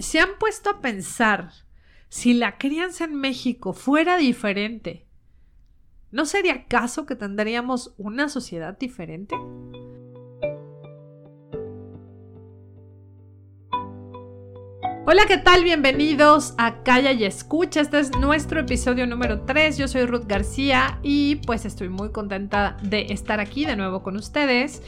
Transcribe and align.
¿Se 0.00 0.18
han 0.18 0.38
puesto 0.40 0.70
a 0.70 0.80
pensar 0.80 1.50
si 2.08 2.34
la 2.34 2.58
crianza 2.58 3.04
en 3.04 3.14
México 3.14 3.72
fuera 3.72 4.16
diferente? 4.16 5.06
¿No 6.10 6.26
sería 6.26 6.54
acaso 6.54 7.06
que 7.06 7.14
tendríamos 7.14 7.94
una 7.96 8.28
sociedad 8.28 8.76
diferente? 8.76 9.36
Hola, 15.06 15.26
¿qué 15.28 15.38
tal? 15.38 15.62
Bienvenidos 15.62 16.54
a 16.58 16.82
Calla 16.82 17.12
y 17.12 17.24
Escucha. 17.24 17.80
Este 17.80 18.00
es 18.00 18.10
nuestro 18.18 18.60
episodio 18.60 19.06
número 19.06 19.42
3. 19.42 19.78
Yo 19.78 19.86
soy 19.86 20.06
Ruth 20.06 20.26
García 20.26 20.98
y 21.02 21.36
pues 21.36 21.64
estoy 21.66 21.88
muy 21.88 22.10
contenta 22.10 22.78
de 22.82 23.12
estar 23.12 23.38
aquí 23.38 23.64
de 23.64 23.76
nuevo 23.76 24.02
con 24.02 24.16
ustedes 24.16 24.82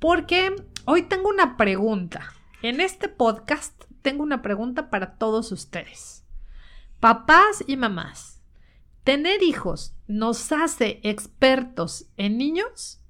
porque 0.00 0.56
hoy 0.84 1.02
tengo 1.02 1.28
una 1.28 1.56
pregunta. 1.56 2.32
En 2.62 2.80
este 2.80 3.08
podcast 3.08 3.87
tengo 4.02 4.22
una 4.22 4.42
pregunta 4.42 4.90
para 4.90 5.16
todos 5.16 5.52
ustedes. 5.52 6.24
Papás 7.00 7.64
y 7.66 7.76
mamás, 7.76 8.40
¿tener 9.04 9.42
hijos 9.42 9.94
nos 10.06 10.52
hace 10.52 11.00
expertos 11.02 12.06
en 12.16 12.38
niños? 12.38 13.00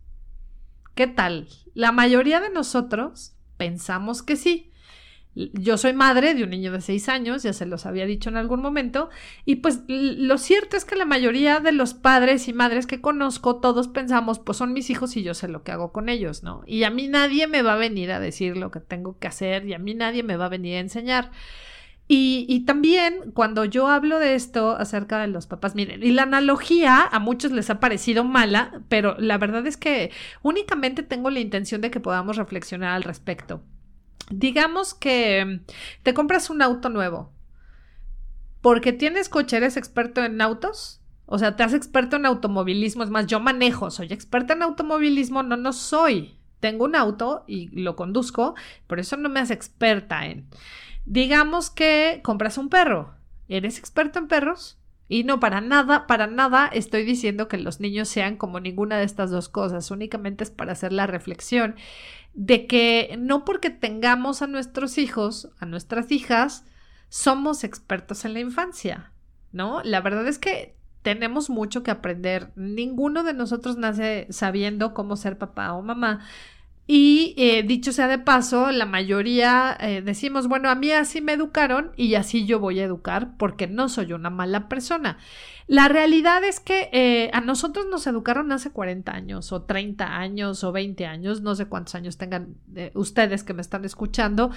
¿Qué 0.95 1.06
tal? 1.06 1.48
La 1.74 1.93
mayoría 1.93 2.41
de 2.41 2.51
nosotros 2.51 3.34
pensamos 3.56 4.23
que 4.23 4.37
sí. 4.37 4.73
Yo 5.52 5.78
soy 5.78 5.92
madre 5.92 6.34
de 6.34 6.42
un 6.42 6.51
niño 6.51 6.73
de 6.73 6.80
seis 6.80 7.09
años, 7.09 7.45
ya 7.45 7.52
se 7.52 7.66
los 7.66 7.87
había 7.87 8.06
dicho 8.06 8.29
en 8.29 8.37
algún 8.37 8.60
momento, 8.60 9.09
y 9.45 9.56
pues 9.56 9.83
lo 9.87 10.37
cierto 10.38 10.77
es 10.77 10.84
que 10.84 10.96
la 10.96 11.05
mayoría 11.05 11.60
de 11.60 11.73
los 11.73 11.95
padres 11.95 12.48
y 12.48 12.52
madres 12.52 12.87
que 12.87 13.01
conozco, 13.01 13.56
todos 13.56 13.87
pensamos, 13.87 14.41
pues 14.41 14.59
son 14.59 14.73
mis 14.73 14.91
hijos 14.91 15.16
y 15.16 15.23
yo 15.23 15.34
sé 15.34 15.46
lo 15.46 15.62
que 15.62 15.73
hago 15.73 15.93
con 15.93 16.09
ellos, 16.09 16.43
¿no? 16.43 16.62
Y 16.66 16.82
a 16.82 16.91
mí 16.91 17.06
nadie 17.06 17.46
me 17.46 17.62
va 17.62 17.74
a 17.74 17.77
venir 17.77 18.10
a 18.10 18.20
decir 18.20 18.56
lo 18.56 18.70
que 18.70 18.80
tengo 18.80 19.19
que 19.19 19.29
hacer 19.29 19.66
y 19.66 19.74
a 19.74 19.79
mí 19.79 19.95
nadie 19.95 20.23
me 20.23 20.37
va 20.37 20.46
a 20.46 20.51
venir 20.51 20.77
a 20.77 20.80
enseñar. 20.80 21.30
Y, 22.10 22.46
y, 22.48 22.65
también 22.65 23.32
cuando 23.34 23.66
yo 23.66 23.87
hablo 23.88 24.18
de 24.18 24.34
esto 24.34 24.77
acerca 24.77 25.20
de 25.20 25.27
los 25.29 25.46
papás, 25.46 25.74
miren, 25.74 26.02
y 26.02 26.10
la 26.10 26.23
analogía 26.23 27.02
a 27.02 27.18
muchos 27.18 27.52
les 27.52 27.68
ha 27.68 27.80
parecido 27.80 28.24
mala, 28.24 28.80
pero 28.88 29.15
la 29.18 29.37
verdad 29.37 29.66
es 29.66 29.77
que 29.77 30.10
únicamente 30.43 31.02
tengo 31.02 31.29
la 31.29 31.40
intención 31.40 31.82
de 31.82 31.90
que 31.90 32.01
podamos 32.01 32.38
reflexionar 32.38 32.95
al 32.95 33.02
respecto. 33.02 33.62
Digamos 34.30 34.95
que 34.95 35.60
te 36.02 36.15
compras 36.15 36.51
un 36.51 36.62
auto 36.62 36.88
nuevo. 36.88 37.32
Porque 38.60 38.93
tienes 38.93 39.29
coche, 39.29 39.57
eres 39.57 39.76
experto 39.76 40.24
en 40.24 40.40
autos. 40.40 41.01
O 41.26 41.38
sea, 41.38 41.57
te 41.57 41.62
haces 41.62 41.76
experto 41.76 42.16
en 42.16 42.26
automovilismo. 42.26 43.04
Es 43.04 43.10
más, 43.10 43.26
yo 43.26 43.40
manejo, 43.40 43.90
soy 43.90 44.09
experta 44.12 44.54
en 44.54 44.62
automovilismo. 44.62 45.43
No, 45.43 45.56
no 45.56 45.73
soy. 45.73 46.38
Tengo 46.60 46.84
un 46.84 46.96
auto 46.96 47.45
y 47.46 47.68
lo 47.80 47.95
conduzco, 47.95 48.54
por 48.87 48.99
eso 48.99 49.16
no 49.16 49.29
me 49.29 49.40
hace 49.40 49.54
experta 49.54 50.26
en. 50.26 50.49
Digamos 51.06 51.71
que 51.71 52.21
compras 52.24 52.59
un 52.59 52.68
perro. 52.68 53.15
¿Eres 53.49 53.79
experto 53.79 54.18
en 54.18 54.26
perros? 54.26 54.79
Y 55.09 55.24
no, 55.24 55.40
para 55.40 55.60
nada, 55.60 56.06
para 56.06 56.26
nada 56.26 56.66
estoy 56.66 57.04
diciendo 57.04 57.49
que 57.49 57.56
los 57.56 57.80
niños 57.80 58.09
sean 58.09 58.37
como 58.37 58.60
ninguna 58.60 58.99
de 58.99 59.04
estas 59.04 59.30
dos 59.30 59.49
cosas, 59.49 59.90
únicamente 59.90 60.45
es 60.45 60.51
para 60.51 60.73
hacer 60.73 60.93
la 60.93 61.06
reflexión 61.06 61.76
de 62.38 62.68
que 62.68 63.16
no 63.18 63.44
porque 63.44 63.68
tengamos 63.68 64.42
a 64.42 64.47
nuestros 64.47 64.97
hijos, 64.97 65.50
a 65.58 65.66
nuestras 65.66 66.12
hijas, 66.12 66.64
somos 67.08 67.64
expertos 67.64 68.25
en 68.25 68.32
la 68.32 68.38
infancia, 68.38 69.10
¿no? 69.50 69.82
La 69.82 70.00
verdad 70.00 70.28
es 70.28 70.38
que 70.38 70.76
tenemos 71.03 71.50
mucho 71.50 71.82
que 71.82 71.91
aprender. 71.91 72.53
Ninguno 72.54 73.25
de 73.25 73.34
nosotros 73.34 73.76
nace 73.76 74.28
sabiendo 74.31 74.94
cómo 74.94 75.16
ser 75.16 75.36
papá 75.36 75.72
o 75.72 75.82
mamá. 75.82 76.20
Y 76.91 77.34
eh, 77.36 77.64
dicho 77.64 77.92
sea 77.92 78.08
de 78.08 78.19
paso, 78.19 78.72
la 78.72 78.86
mayoría 78.86 79.76
eh, 79.78 80.00
decimos, 80.00 80.48
bueno, 80.48 80.70
a 80.70 80.75
mí 80.75 80.91
así 80.91 81.20
me 81.20 81.34
educaron 81.34 81.92
y 81.97 82.14
así 82.14 82.47
yo 82.47 82.60
voy 82.60 82.81
a 82.81 82.84
educar 82.84 83.36
porque 83.36 83.66
no 83.66 83.91
soy 83.91 84.14
una 84.14 84.31
mala 84.31 84.70
persona. 84.70 85.19
La 85.66 85.88
realidad 85.88 86.42
es 86.44 86.60
que 86.60 86.88
eh, 86.94 87.31
a 87.34 87.42
nosotros 87.42 87.84
nos 87.91 88.06
educaron 88.06 88.53
hace 88.53 88.70
40 88.70 89.12
años 89.12 89.53
o 89.53 89.65
30 89.65 90.16
años 90.16 90.65
o 90.65 90.72
20 90.72 91.04
años, 91.04 91.43
no 91.43 91.54
sé 91.54 91.66
cuántos 91.66 91.94
años 91.94 92.16
tengan 92.16 92.56
ustedes 92.94 93.44
que 93.44 93.53
me 93.53 93.60
están 93.60 93.84
escuchando, 93.84 94.50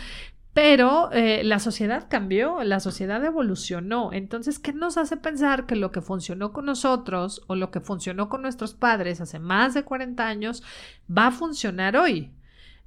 pero 0.54 1.12
eh, 1.14 1.44
la 1.44 1.60
sociedad 1.60 2.08
cambió, 2.10 2.64
la 2.64 2.82
sociedad 2.82 3.24
evolucionó. 3.24 4.12
Entonces, 4.12 4.60
¿qué 4.60 4.74
nos 4.74 4.98
hace 4.98 5.16
pensar 5.16 5.66
que 5.66 5.78
lo 5.78 5.92
que 5.92 6.02
funcionó 6.02 6.52
con 6.52 6.66
nosotros 6.66 7.42
o 7.48 7.56
lo 7.56 7.72
que 7.72 7.80
funcionó 7.80 8.28
con 8.28 8.42
nuestros 8.42 8.74
padres 8.74 9.22
hace 9.22 9.40
más 9.40 9.74
de 9.74 9.84
40 9.84 10.28
años 10.28 10.64
va 11.10 11.28
a 11.28 11.32
funcionar 11.32 11.96
hoy? 11.96 12.32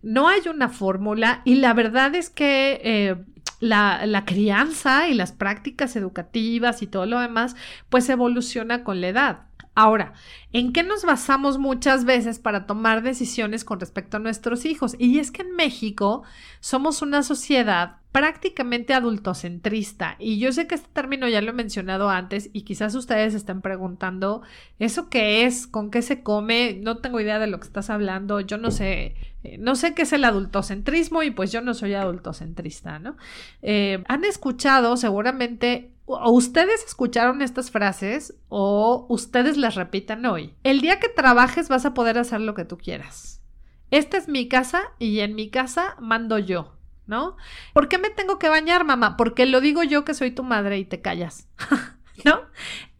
No 0.03 0.29
hay 0.29 0.43
una 0.49 0.69
fórmula 0.69 1.41
y 1.47 1.55
la 1.57 1.73
verdad 1.73 2.15
es 2.15 2.29
que 2.29 2.81
eh, 2.85 3.17
la, 3.61 4.05
la, 4.05 4.27
crianza 4.27 5.09
y 5.09 5.15
las 5.15 5.33
prácticas 5.33 5.97
educativas 5.97 6.83
y 6.83 6.87
todo 6.87 7.07
lo 7.07 7.19
demás, 7.19 7.57
pues 7.89 8.11
evoluciona 8.11 8.85
con 8.85 9.01
la 9.01 9.09
edad. 9.09 9.39
Ahora, 9.75 10.13
¿en 10.53 10.73
qué 10.73 10.85
nos 10.85 11.05
basamos 11.05 11.59
muchas 11.59 12.05
veces 12.05 12.39
para 12.39 12.67
tomar 12.67 13.03
decisiones 13.03 13.65
con 13.65 13.81
respecto 13.81 14.17
a 14.17 14.21
nuestros 14.21 14.65
hijos? 14.67 14.95
Y 14.99 15.19
es 15.19 15.33
que 15.33 15.43
en 15.43 15.57
México 15.57 16.23
somos 16.61 17.03
una 17.03 17.23
sociedad 17.25 17.99
prácticamente 18.15 18.95
adultocentrista. 18.95 20.15
Y 20.21 20.39
yo 20.39 20.53
sé 20.53 20.69
que 20.69 20.77
este 20.77 20.89
término 20.93 21.27
ya 21.27 21.41
lo 21.41 21.51
he 21.51 21.53
mencionado 21.53 22.11
antes 22.11 22.49
y 22.53 22.63
quizás 22.63 22.95
ustedes 22.95 23.35
estén 23.35 23.61
preguntando, 23.61 24.43
¿eso 24.79 25.11
qué 25.11 25.47
es? 25.47 25.67
¿Con 25.67 25.91
qué 25.91 26.01
se 26.01 26.23
come? 26.23 26.79
No 26.81 26.99
tengo 26.99 27.19
idea 27.19 27.41
de 27.41 27.49
lo 27.49 27.59
que 27.59 27.67
estás 27.67 27.91
hablando. 27.91 28.39
Yo 28.39 28.57
no 28.57 28.71
sé, 28.71 29.17
eh, 29.43 29.59
no 29.59 29.75
sé 29.75 29.95
qué 29.95 30.03
es 30.03 30.13
el 30.13 30.23
adultocentrismo 30.23 31.25
y 31.25 31.33
pues 31.33 31.51
yo 31.51 31.61
no 31.61 31.75
soy 31.75 31.95
adultocentrista, 31.95 33.01
¿no? 33.01 33.17
Eh, 33.63 34.05
han 34.07 34.25
escuchado 34.25 34.97
seguramente 34.97 35.91
o 36.05 36.31
ustedes 36.31 36.85
escucharon 36.85 37.43
estas 37.43 37.73
frases 37.73 38.37
o 38.49 39.07
ustedes 39.09 39.57
las 39.57 39.75
repitan 39.75 40.25
hoy. 40.25 40.55
El 40.63 40.81
día 40.81 41.01
que 41.01 41.09
trabajes 41.09 41.69
vas 41.69 41.85
a 41.85 41.95
poder 41.95 42.17
hacer 42.19 42.41
lo 42.41 42.55
que 42.55 42.65
tú 42.65 42.79
quieras. 42.79 43.43
Esta 43.91 44.19
es 44.19 44.29
mi 44.29 44.47
casa 44.47 44.83
y 45.01 45.19
en 45.19 45.35
mi 45.35 45.51
casa 45.51 45.97
mando 45.99 46.39
yo, 46.39 46.75
¿no? 47.07 47.37
¿Por 47.73 47.89
qué 47.89 47.99
me 47.99 48.11
tengo 48.11 48.39
que 48.39 48.49
bañar, 48.49 48.85
mamá? 48.85 49.17
Porque 49.17 49.47
lo 49.47 49.61
digo 49.61 49.83
yo 49.83 50.05
que 50.05 50.15
soy 50.15 50.31
tu 50.31 50.43
madre 50.43 50.79
y 50.79 50.85
te 50.85 51.01
callas. 51.01 51.49
¿No? 52.25 52.43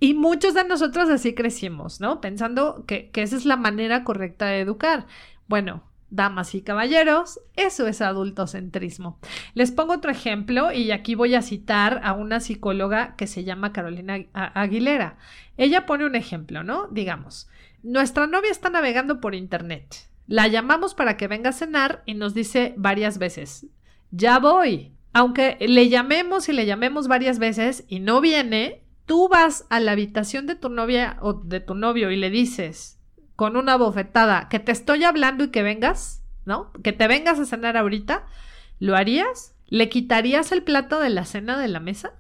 Y 0.01 0.15
muchos 0.15 0.55
de 0.55 0.65
nosotros 0.65 1.09
así 1.09 1.35
crecimos, 1.35 2.01
¿no? 2.01 2.21
Pensando 2.21 2.85
que, 2.87 3.11
que 3.11 3.23
esa 3.23 3.37
es 3.37 3.45
la 3.45 3.57
manera 3.57 4.03
correcta 4.03 4.47
de 4.47 4.61
educar. 4.61 5.07
Bueno, 5.47 5.85
damas 6.15 6.55
y 6.55 6.63
caballeros, 6.63 7.41
eso 7.57 7.87
es 7.87 8.01
adultocentrismo. 8.01 9.19
Les 9.55 9.73
pongo 9.73 9.95
otro 9.95 10.11
ejemplo 10.11 10.73
y 10.73 10.91
aquí 10.91 11.15
voy 11.15 11.35
a 11.35 11.43
citar 11.43 12.01
a 12.05 12.13
una 12.13 12.41
psicóloga 12.41 13.17
que 13.17 13.27
se 13.27 13.45
llama 13.45 13.73
Carolina 13.73 14.19
Aguilera. 14.33 15.17
Ella 15.57 15.87
pone 15.87 16.07
un 16.07 16.15
ejemplo, 16.15 16.63
¿no? 16.63 16.89
Digamos, 16.89 17.49
nuestra 17.83 18.27
novia 18.27 18.51
está 18.51 18.71
navegando 18.71 19.21
por 19.21 19.35
internet. 19.35 20.09
La 20.27 20.47
llamamos 20.49 20.95
para 20.95 21.17
que 21.17 21.29
venga 21.29 21.51
a 21.51 21.55
cenar 21.55 22.03
y 22.07 22.15
nos 22.15 22.33
dice 22.33 22.75
varias 22.77 23.19
veces, 23.19 23.67
ya 24.17 24.39
voy. 24.39 24.93
Aunque 25.13 25.57
le 25.61 25.89
llamemos 25.89 26.49
y 26.49 26.53
le 26.53 26.67
llamemos 26.67 27.09
varias 27.09 27.39
veces 27.39 27.85
y 27.89 28.01
no 28.01 28.21
viene, 28.21 28.85
tú 29.07 29.29
vas 29.29 29.67
a 29.71 29.81
la 29.81 29.93
habitación 29.93 30.47
de 30.47 30.55
tu 30.55 30.69
novia 30.69 31.19
o 31.21 31.35
de 31.35 31.61
tu 31.61 31.75
novio 31.75 32.11
y 32.11 32.17
le 32.17 32.31
dices, 32.31 33.01
con 33.37 33.57
una 33.57 33.77
bofetada, 33.77 34.49
que 34.49 34.59
te 34.59 34.73
estoy 34.73 35.05
hablando 35.05 35.45
y 35.45 35.51
que 35.51 35.63
vengas, 35.63 36.23
¿no? 36.45 36.73
Que 36.83 36.93
te 36.93 37.09
vengas 37.09 37.39
a 37.39 37.47
cenar 37.47 37.77
ahorita, 37.77 38.27
¿lo 38.79 38.97
harías? 38.97 39.55
¿Le 39.67 39.89
quitarías 39.89 40.53
el 40.53 40.63
plato 40.63 41.01
de 41.01 41.11
la 41.11 41.25
cena 41.25 41.59
de 41.59 41.69
la 41.69 41.81
mesa? 41.81 42.13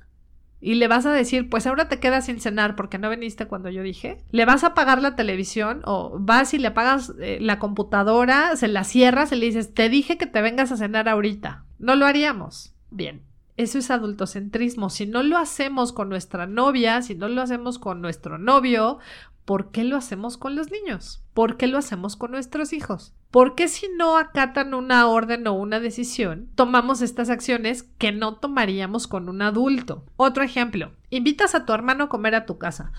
Y 0.60 0.76
le 0.76 0.88
vas 0.88 1.04
a 1.04 1.12
decir, 1.12 1.50
pues 1.50 1.66
ahora 1.66 1.88
te 1.88 2.00
quedas 2.00 2.24
sin 2.24 2.40
cenar 2.40 2.74
porque 2.74 2.96
no 2.96 3.10
viniste 3.10 3.46
cuando 3.46 3.68
yo 3.68 3.82
dije. 3.82 4.24
Le 4.30 4.46
vas 4.46 4.64
a 4.64 4.68
apagar 4.68 5.02
la 5.02 5.14
televisión 5.14 5.82
o 5.84 6.16
vas 6.18 6.54
y 6.54 6.58
le 6.58 6.68
apagas 6.68 7.12
eh, 7.20 7.36
la 7.40 7.58
computadora, 7.58 8.56
se 8.56 8.68
la 8.68 8.84
cierras 8.84 9.30
y 9.32 9.36
le 9.36 9.46
dices, 9.46 9.74
te 9.74 9.90
dije 9.90 10.16
que 10.16 10.26
te 10.26 10.40
vengas 10.40 10.72
a 10.72 10.78
cenar 10.78 11.06
ahorita. 11.06 11.64
No 11.84 11.94
lo 11.94 12.06
haríamos. 12.06 12.74
Bien, 12.90 13.22
eso 13.56 13.78
es 13.78 13.90
adultocentrismo. 13.90 14.90
Si 14.90 15.06
no 15.06 15.22
lo 15.22 15.38
hacemos 15.38 15.92
con 15.92 16.08
nuestra 16.08 16.46
novia, 16.46 17.02
si 17.02 17.14
no 17.14 17.28
lo 17.28 17.42
hacemos 17.42 17.78
con 17.78 18.00
nuestro 18.00 18.38
novio 18.38 18.98
¿por 19.44 19.70
qué 19.70 19.84
lo 19.84 19.96
hacemos 19.96 20.38
con 20.38 20.56
los 20.56 20.70
niños? 20.70 21.22
¿Por 21.34 21.56
qué 21.56 21.66
lo 21.66 21.78
hacemos 21.78 22.16
con 22.16 22.30
nuestros 22.30 22.72
hijos? 22.72 23.12
¿Por 23.30 23.54
qué 23.54 23.68
si 23.68 23.88
no 23.88 24.16
acatan 24.16 24.74
una 24.74 25.06
orden 25.06 25.46
o 25.46 25.54
una 25.54 25.80
decisión, 25.80 26.48
tomamos 26.54 27.02
estas 27.02 27.30
acciones 27.30 27.82
que 27.82 28.12
no 28.12 28.36
tomaríamos 28.36 29.06
con 29.06 29.28
un 29.28 29.42
adulto? 29.42 30.04
Otro 30.16 30.42
ejemplo, 30.42 30.92
invitas 31.10 31.54
a 31.54 31.66
tu 31.66 31.72
hermano 31.72 32.04
a 32.04 32.08
comer 32.08 32.34
a 32.34 32.46
tu 32.46 32.58
casa 32.58 32.92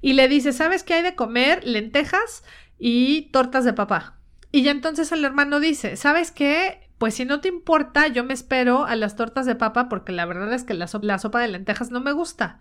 y 0.00 0.14
le 0.14 0.28
dices, 0.28 0.56
¿sabes 0.56 0.82
qué 0.82 0.94
hay 0.94 1.02
de 1.02 1.14
comer? 1.14 1.62
Lentejas 1.64 2.42
y 2.78 3.30
tortas 3.32 3.64
de 3.64 3.74
papá. 3.74 4.16
Y 4.50 4.62
ya 4.62 4.70
entonces 4.70 5.12
el 5.12 5.24
hermano 5.24 5.60
dice, 5.60 5.96
¿sabes 5.96 6.30
qué? 6.30 6.81
Pues 7.02 7.14
si 7.14 7.24
no 7.24 7.40
te 7.40 7.48
importa, 7.48 8.06
yo 8.06 8.22
me 8.22 8.32
espero 8.32 8.84
a 8.84 8.94
las 8.94 9.16
tortas 9.16 9.44
de 9.44 9.56
papa 9.56 9.88
porque 9.88 10.12
la 10.12 10.24
verdad 10.24 10.52
es 10.52 10.62
que 10.62 10.72
la, 10.72 10.86
sopa 10.86 11.40
de 11.40 11.48
lentejas 11.48 11.90
no 11.90 12.00
me 12.00 12.12
gusta. 12.12 12.60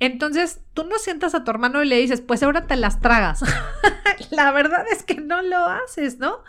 Entonces, 0.00 0.60
tú 0.74 0.84
no 0.84 0.98
sientas 0.98 1.34
a 1.34 1.44
tu 1.44 1.50
hermano 1.50 1.82
y 1.82 1.88
le 1.88 1.96
dices, 1.96 2.20
pues 2.20 2.42
ahora 2.42 2.66
te 2.66 2.76
las 2.76 3.00
tragas. 3.00 3.42
la 4.30 4.52
verdad 4.52 4.84
es 4.92 5.02
que 5.02 5.14
no 5.14 5.40
lo 5.40 5.56
haces, 5.64 6.18
¿no? 6.18 6.40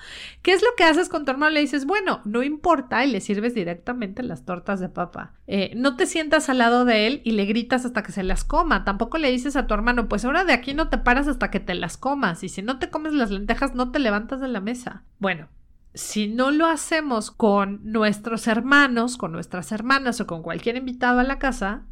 ¿Qué 0.41 0.51
es 0.51 0.61
lo 0.61 0.67
que 0.75 0.83
haces 0.83 1.07
con 1.07 1.23
tu 1.23 1.31
hermano? 1.31 1.51
Le 1.51 1.61
dices, 1.61 1.85
bueno, 1.85 2.19
no 2.25 2.43
importa 2.43 3.05
y 3.05 3.09
le 3.09 3.21
sirves 3.21 3.53
directamente 3.53 4.21
las 4.21 4.43
tortas 4.43 4.81
de 4.81 4.89
papa. 4.89 5.31
Eh, 5.47 5.71
no 5.77 5.95
te 5.95 6.07
sientas 6.07 6.49
al 6.49 6.57
lado 6.57 6.83
de 6.83 7.07
él 7.07 7.21
y 7.23 7.31
le 7.31 7.45
gritas 7.45 7.85
hasta 7.85 8.03
que 8.03 8.11
se 8.11 8.23
las 8.23 8.43
coma. 8.43 8.83
Tampoco 8.83 9.19
le 9.19 9.31
dices 9.31 9.55
a 9.55 9.67
tu 9.67 9.73
hermano, 9.73 10.09
pues 10.09 10.25
ahora 10.25 10.43
de 10.43 10.51
aquí 10.51 10.73
no 10.73 10.89
te 10.89 10.97
paras 10.97 11.29
hasta 11.29 11.49
que 11.49 11.61
te 11.61 11.75
las 11.75 11.95
comas. 11.95 12.43
Y 12.43 12.49
si 12.49 12.61
no 12.61 12.77
te 12.77 12.89
comes 12.89 13.13
las 13.13 13.31
lentejas, 13.31 13.73
no 13.73 13.93
te 13.93 13.99
levantas 13.99 14.41
de 14.41 14.49
la 14.49 14.59
mesa. 14.59 15.03
Bueno, 15.19 15.47
si 15.95 16.27
no 16.27 16.51
lo 16.51 16.67
hacemos 16.67 17.31
con 17.31 17.79
nuestros 17.83 18.47
hermanos, 18.47 19.17
con 19.17 19.31
nuestras 19.31 19.71
hermanas 19.71 20.19
o 20.19 20.27
con 20.27 20.43
cualquier 20.43 20.75
invitado 20.75 21.19
a 21.19 21.23
la 21.23 21.39
casa, 21.39 21.85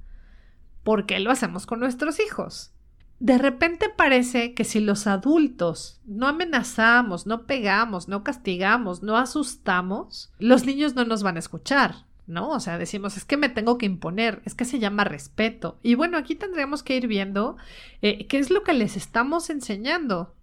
¿por 0.84 1.06
qué 1.06 1.20
lo 1.20 1.32
hacemos 1.32 1.66
con 1.66 1.80
nuestros 1.80 2.20
hijos? 2.20 2.74
De 3.20 3.38
repente 3.38 3.88
parece 3.88 4.54
que 4.54 4.66
si 4.66 4.82
los 4.82 5.08
adultos 5.08 6.02
no 6.06 6.28
amenazamos, 6.28 7.26
no 7.26 7.46
pegamos, 7.46 8.10
no 8.10 8.26
castigamos, 8.26 9.02
no 9.02 9.16
asustamos, 9.16 10.34
los 10.38 10.66
niños 10.66 10.96
no 10.96 11.06
nos 11.06 11.24
van 11.24 11.38
a 11.38 11.40
escuchar, 11.40 12.06
¿no? 12.28 12.50
O 12.50 12.60
sea, 12.60 12.78
decimos, 12.78 13.16
es 13.16 13.24
que 13.24 13.38
me 13.38 13.48
tengo 13.48 13.78
que 13.78 13.86
imponer, 13.86 14.42
es 14.44 14.54
que 14.54 14.66
se 14.66 14.80
llama 14.80 15.06
respeto. 15.06 15.80
Y 15.82 15.96
bueno, 15.96 16.18
aquí 16.18 16.36
tendríamos 16.36 16.84
que 16.84 16.98
ir 16.98 17.08
viendo 17.08 17.56
eh, 18.02 18.28
qué 18.28 18.40
es 18.40 18.50
lo 18.50 18.64
que 18.64 18.74
les 18.74 18.98
estamos 18.98 19.50
enseñando, 19.50 20.36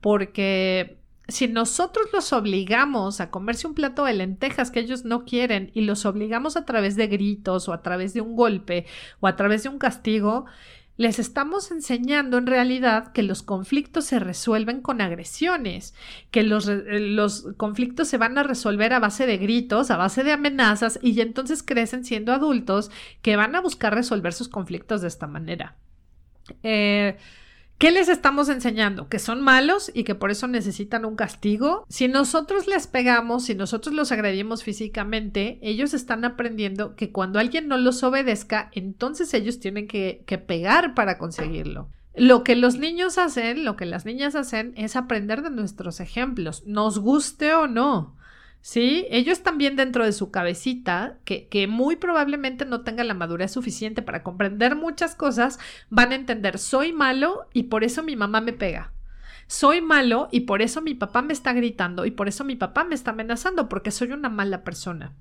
porque 0.00 1.03
si 1.28 1.48
nosotros 1.48 2.06
los 2.12 2.32
obligamos 2.32 3.20
a 3.20 3.30
comerse 3.30 3.66
un 3.66 3.74
plato 3.74 4.04
de 4.04 4.14
lentejas 4.14 4.70
que 4.70 4.80
ellos 4.80 5.04
no 5.04 5.24
quieren 5.24 5.70
y 5.74 5.82
los 5.82 6.04
obligamos 6.04 6.56
a 6.56 6.64
través 6.64 6.96
de 6.96 7.06
gritos 7.06 7.68
o 7.68 7.72
a 7.72 7.82
través 7.82 8.12
de 8.12 8.20
un 8.20 8.36
golpe 8.36 8.86
o 9.20 9.26
a 9.26 9.36
través 9.36 9.62
de 9.62 9.70
un 9.70 9.78
castigo, 9.78 10.44
les 10.96 11.18
estamos 11.18 11.70
enseñando 11.70 12.38
en 12.38 12.46
realidad 12.46 13.12
que 13.12 13.22
los 13.22 13.42
conflictos 13.42 14.04
se 14.04 14.20
resuelven 14.20 14.80
con 14.80 15.00
agresiones, 15.00 15.94
que 16.30 16.44
los, 16.44 16.68
eh, 16.68 17.16
conflictos 17.56 18.06
se 18.06 18.18
van 18.18 18.38
a 18.38 18.44
resolver 18.44 18.92
a 18.92 19.00
base 19.00 19.26
de 19.26 19.38
gritos, 19.38 19.90
a 19.90 19.96
base 19.96 20.22
de 20.22 20.32
amenazas, 20.32 21.00
y 21.02 21.20
entonces 21.20 21.62
crecen 21.62 22.04
siendo 22.04 22.32
adultos 22.32 22.90
que 23.22 23.36
van 23.36 23.56
a 23.56 23.60
buscar 23.60 23.94
resolver 23.94 24.32
sus 24.32 24.48
conflictos 24.48 25.00
de 25.00 25.08
esta 25.08 25.26
manera. 25.26 25.76
Eh, 26.62 27.16
¿Qué 27.78 27.90
les 27.90 28.08
estamos 28.08 28.48
enseñando? 28.48 29.08
Que 29.08 29.18
son 29.18 29.40
malos 29.40 29.90
y 29.92 30.04
que 30.04 30.14
por 30.14 30.30
eso 30.30 30.46
necesitan 30.46 31.04
un 31.04 31.16
castigo. 31.16 31.84
Si 31.88 32.08
nosotros 32.08 32.66
les 32.66 32.86
pegamos, 32.86 33.44
si 33.44 33.54
nosotros 33.54 33.94
los 33.94 34.12
agredimos 34.12 34.62
físicamente, 34.62 35.58
ellos 35.60 35.92
están 35.92 36.24
aprendiendo 36.24 36.94
que 36.94 37.10
cuando 37.10 37.38
alguien 37.38 37.68
no 37.68 37.76
los 37.76 38.02
obedezca, 38.02 38.70
entonces 38.72 39.34
ellos 39.34 39.58
tienen 39.58 39.88
que, 39.88 40.22
que 40.26 40.38
pegar 40.38 40.94
para 40.94 41.18
conseguirlo. 41.18 41.90
Lo 42.14 42.44
que 42.44 42.54
los 42.54 42.78
niños 42.78 43.18
hacen, 43.18 43.64
lo 43.64 43.74
que 43.74 43.86
las 43.86 44.06
niñas 44.06 44.36
hacen, 44.36 44.72
es 44.76 44.94
aprender 44.94 45.42
de 45.42 45.50
nuestros 45.50 45.98
ejemplos, 45.98 46.62
nos 46.64 47.00
guste 47.00 47.54
o 47.54 47.66
no. 47.66 48.16
¿Sí? 48.64 49.06
Ellos 49.10 49.42
también 49.42 49.76
dentro 49.76 50.06
de 50.06 50.12
su 50.12 50.30
cabecita, 50.30 51.18
que, 51.26 51.48
que, 51.48 51.66
muy 51.66 51.96
probablemente 51.96 52.64
no 52.64 52.80
tenga 52.80 53.04
la 53.04 53.12
madurez 53.12 53.52
suficiente 53.52 54.00
para 54.00 54.22
comprender 54.22 54.74
muchas 54.74 55.14
cosas, 55.14 55.58
van 55.90 56.12
a 56.12 56.14
entender, 56.14 56.58
soy 56.58 56.94
malo 56.94 57.46
y 57.52 57.64
por 57.64 57.84
eso 57.84 58.02
mi 58.02 58.16
mamá 58.16 58.40
me 58.40 58.54
pega. 58.54 58.93
Soy 59.46 59.80
malo 59.80 60.28
y 60.30 60.40
por 60.40 60.62
eso 60.62 60.80
mi 60.82 60.94
papá 60.94 61.22
me 61.22 61.32
está 61.32 61.52
gritando 61.52 62.06
y 62.06 62.10
por 62.10 62.28
eso 62.28 62.44
mi 62.44 62.56
papá 62.56 62.84
me 62.84 62.94
está 62.94 63.10
amenazando 63.10 63.68
porque 63.68 63.90
soy 63.90 64.12
una 64.12 64.28
mala 64.28 64.64
persona. 64.64 65.12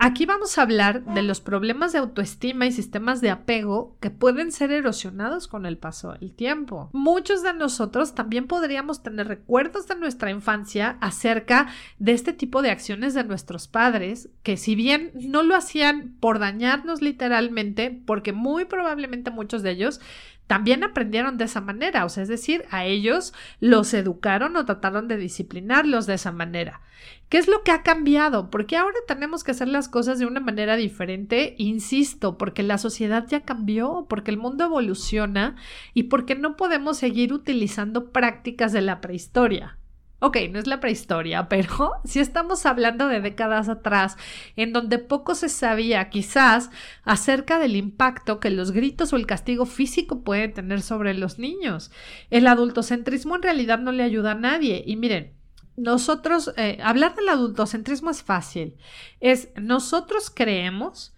Aquí 0.00 0.26
vamos 0.26 0.56
a 0.56 0.62
hablar 0.62 1.04
de 1.06 1.22
los 1.22 1.40
problemas 1.40 1.90
de 1.90 1.98
autoestima 1.98 2.66
y 2.66 2.72
sistemas 2.72 3.20
de 3.20 3.30
apego 3.30 3.96
que 3.98 4.10
pueden 4.10 4.52
ser 4.52 4.70
erosionados 4.70 5.48
con 5.48 5.66
el 5.66 5.76
paso 5.76 6.12
del 6.12 6.32
tiempo. 6.32 6.88
Muchos 6.92 7.42
de 7.42 7.52
nosotros 7.52 8.14
también 8.14 8.46
podríamos 8.46 9.02
tener 9.02 9.26
recuerdos 9.26 9.88
de 9.88 9.96
nuestra 9.96 10.30
infancia 10.30 10.98
acerca 11.00 11.66
de 11.98 12.12
este 12.12 12.32
tipo 12.32 12.62
de 12.62 12.70
acciones 12.70 13.12
de 13.12 13.24
nuestros 13.24 13.66
padres, 13.66 14.28
que 14.44 14.56
si 14.56 14.76
bien 14.76 15.10
no 15.14 15.42
lo 15.42 15.56
hacían 15.56 16.14
por 16.20 16.38
dañarnos 16.38 17.02
literalmente, 17.02 18.00
porque 18.06 18.32
muy 18.32 18.66
probablemente 18.66 19.32
muchos 19.32 19.64
de 19.64 19.72
ellos 19.72 20.00
también 20.48 20.82
aprendieron 20.82 21.36
de 21.36 21.44
esa 21.44 21.60
manera, 21.60 22.04
o 22.04 22.08
sea, 22.08 22.24
es 22.24 22.28
decir, 22.28 22.64
a 22.70 22.84
ellos 22.84 23.34
los 23.60 23.94
educaron 23.94 24.56
o 24.56 24.64
trataron 24.64 25.06
de 25.06 25.18
disciplinarlos 25.18 26.06
de 26.06 26.14
esa 26.14 26.32
manera. 26.32 26.80
¿Qué 27.28 27.36
es 27.36 27.46
lo 27.46 27.62
que 27.62 27.70
ha 27.70 27.82
cambiado? 27.82 28.50
Porque 28.50 28.76
ahora 28.76 28.96
tenemos 29.06 29.44
que 29.44 29.50
hacer 29.50 29.68
las 29.68 29.88
cosas 29.88 30.18
de 30.18 30.26
una 30.26 30.40
manera 30.40 30.76
diferente, 30.76 31.54
insisto, 31.58 32.38
porque 32.38 32.62
la 32.62 32.78
sociedad 32.78 33.26
ya 33.28 33.42
cambió, 33.42 34.06
porque 34.08 34.30
el 34.30 34.38
mundo 34.38 34.64
evoluciona 34.64 35.54
y 35.92 36.04
porque 36.04 36.34
no 36.34 36.56
podemos 36.56 36.96
seguir 36.96 37.32
utilizando 37.34 38.10
prácticas 38.10 38.72
de 38.72 38.80
la 38.80 39.00
prehistoria. 39.00 39.77
Ok, 40.20 40.36
no 40.50 40.58
es 40.58 40.66
la 40.66 40.80
prehistoria, 40.80 41.48
pero 41.48 41.92
si 42.04 42.20
estamos 42.20 42.66
hablando 42.66 43.06
de 43.06 43.20
décadas 43.20 43.68
atrás, 43.68 44.16
en 44.56 44.72
donde 44.72 44.98
poco 44.98 45.34
se 45.34 45.48
sabía 45.48 46.10
quizás 46.10 46.70
acerca 47.04 47.58
del 47.58 47.76
impacto 47.76 48.40
que 48.40 48.50
los 48.50 48.72
gritos 48.72 49.12
o 49.12 49.16
el 49.16 49.26
castigo 49.26 49.64
físico 49.66 50.22
pueden 50.22 50.52
tener 50.54 50.82
sobre 50.82 51.14
los 51.14 51.38
niños. 51.38 51.90
El 52.30 52.46
adultocentrismo 52.46 53.36
en 53.36 53.42
realidad 53.42 53.78
no 53.78 53.92
le 53.92 54.02
ayuda 54.02 54.32
a 54.32 54.34
nadie. 54.34 54.82
Y 54.86 54.96
miren, 54.96 55.34
nosotros, 55.76 56.52
eh, 56.56 56.78
hablar 56.82 57.14
del 57.14 57.28
adultocentrismo 57.28 58.10
es 58.10 58.22
fácil. 58.22 58.76
Es 59.20 59.50
nosotros 59.56 60.30
creemos 60.34 61.14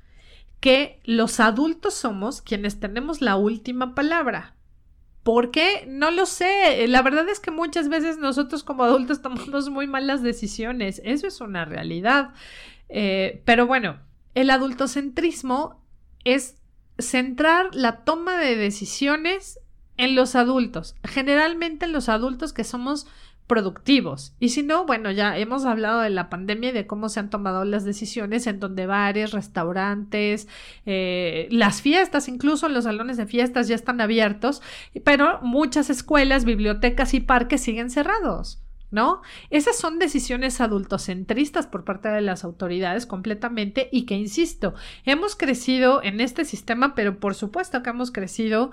que 0.61 1.01
los 1.05 1.41
adultos 1.41 1.95
somos 1.95 2.43
quienes 2.43 2.79
tenemos 2.79 3.23
la 3.23 3.37
última 3.37 3.95
palabra. 3.95 4.55
¿Por 5.23 5.51
qué? 5.51 5.85
No 5.87 6.11
lo 6.11 6.27
sé. 6.27 6.87
La 6.89 7.03
verdad 7.03 7.29
es 7.29 7.41
que 7.41 7.51
muchas 7.51 7.89
veces 7.89 8.19
nosotros 8.19 8.65
como 8.65 8.85
adultos 8.85 9.23
tomamos 9.23 9.71
muy 9.71 9.87
malas 9.87 10.23
decisiones. 10.23 11.01
Eso 11.05 11.27
es 11.27 11.41
una 11.41 11.65
realidad. 11.65 12.31
Eh, 12.89 13.43
pero 13.45 13.67
bueno, 13.67 13.99
el 14.35 14.51
adultocentrismo 14.51 15.81
es 16.25 16.57
centrar 16.99 17.75
la 17.75 18.05
toma 18.05 18.37
de 18.37 18.57
decisiones 18.57 19.61
en 19.97 20.15
los 20.15 20.35
adultos, 20.35 20.97
generalmente 21.05 21.85
en 21.85 21.93
los 21.93 22.09
adultos 22.09 22.55
que 22.55 22.65
somos 22.65 23.07
productivos. 23.51 24.33
Y 24.39 24.51
si 24.51 24.63
no, 24.63 24.87
bueno, 24.87 25.11
ya 25.11 25.37
hemos 25.37 25.65
hablado 25.65 26.03
de 26.03 26.11
la 26.11 26.31
pandemia 26.31 26.71
y 26.71 26.73
de 26.73 26.87
cómo 26.87 27.09
se 27.09 27.19
han 27.19 27.31
tomado 27.31 27.65
las 27.65 27.85
decisiones 27.85 28.47
en 28.47 28.61
donde 28.61 28.87
bares, 28.87 29.33
restaurantes, 29.33 30.47
eh, 30.87 31.49
las 31.51 31.83
fiestas, 31.83 32.29
incluso 32.29 32.69
los 32.69 32.85
salones 32.85 33.17
de 33.17 33.27
fiestas 33.27 33.67
ya 33.67 33.75
están 33.75 34.01
abiertos, 34.01 34.63
pero 35.05 35.41
muchas 35.43 35.91
escuelas, 35.91 36.45
bibliotecas 36.45 37.13
y 37.13 37.19
parques 37.19 37.61
siguen 37.61 37.91
cerrados. 37.91 38.63
¿No? 38.91 39.23
Esas 39.51 39.77
son 39.77 39.99
decisiones 39.99 40.61
adultocentristas 40.61 41.67
por 41.67 41.85
parte 41.85 42.09
de 42.09 42.21
las 42.21 42.45
autoridades 42.45 43.07
completamente 43.07 43.89
y 43.93 44.03
que, 44.07 44.15
insisto, 44.15 44.75
hemos 45.05 45.37
crecido 45.37 46.03
en 46.03 46.21
este 46.21 46.45
sistema, 46.45 46.95
pero 46.95 47.19
por 47.19 47.35
supuesto 47.35 47.83
que 47.83 47.91
hemos 47.91 48.11
crecido 48.11 48.71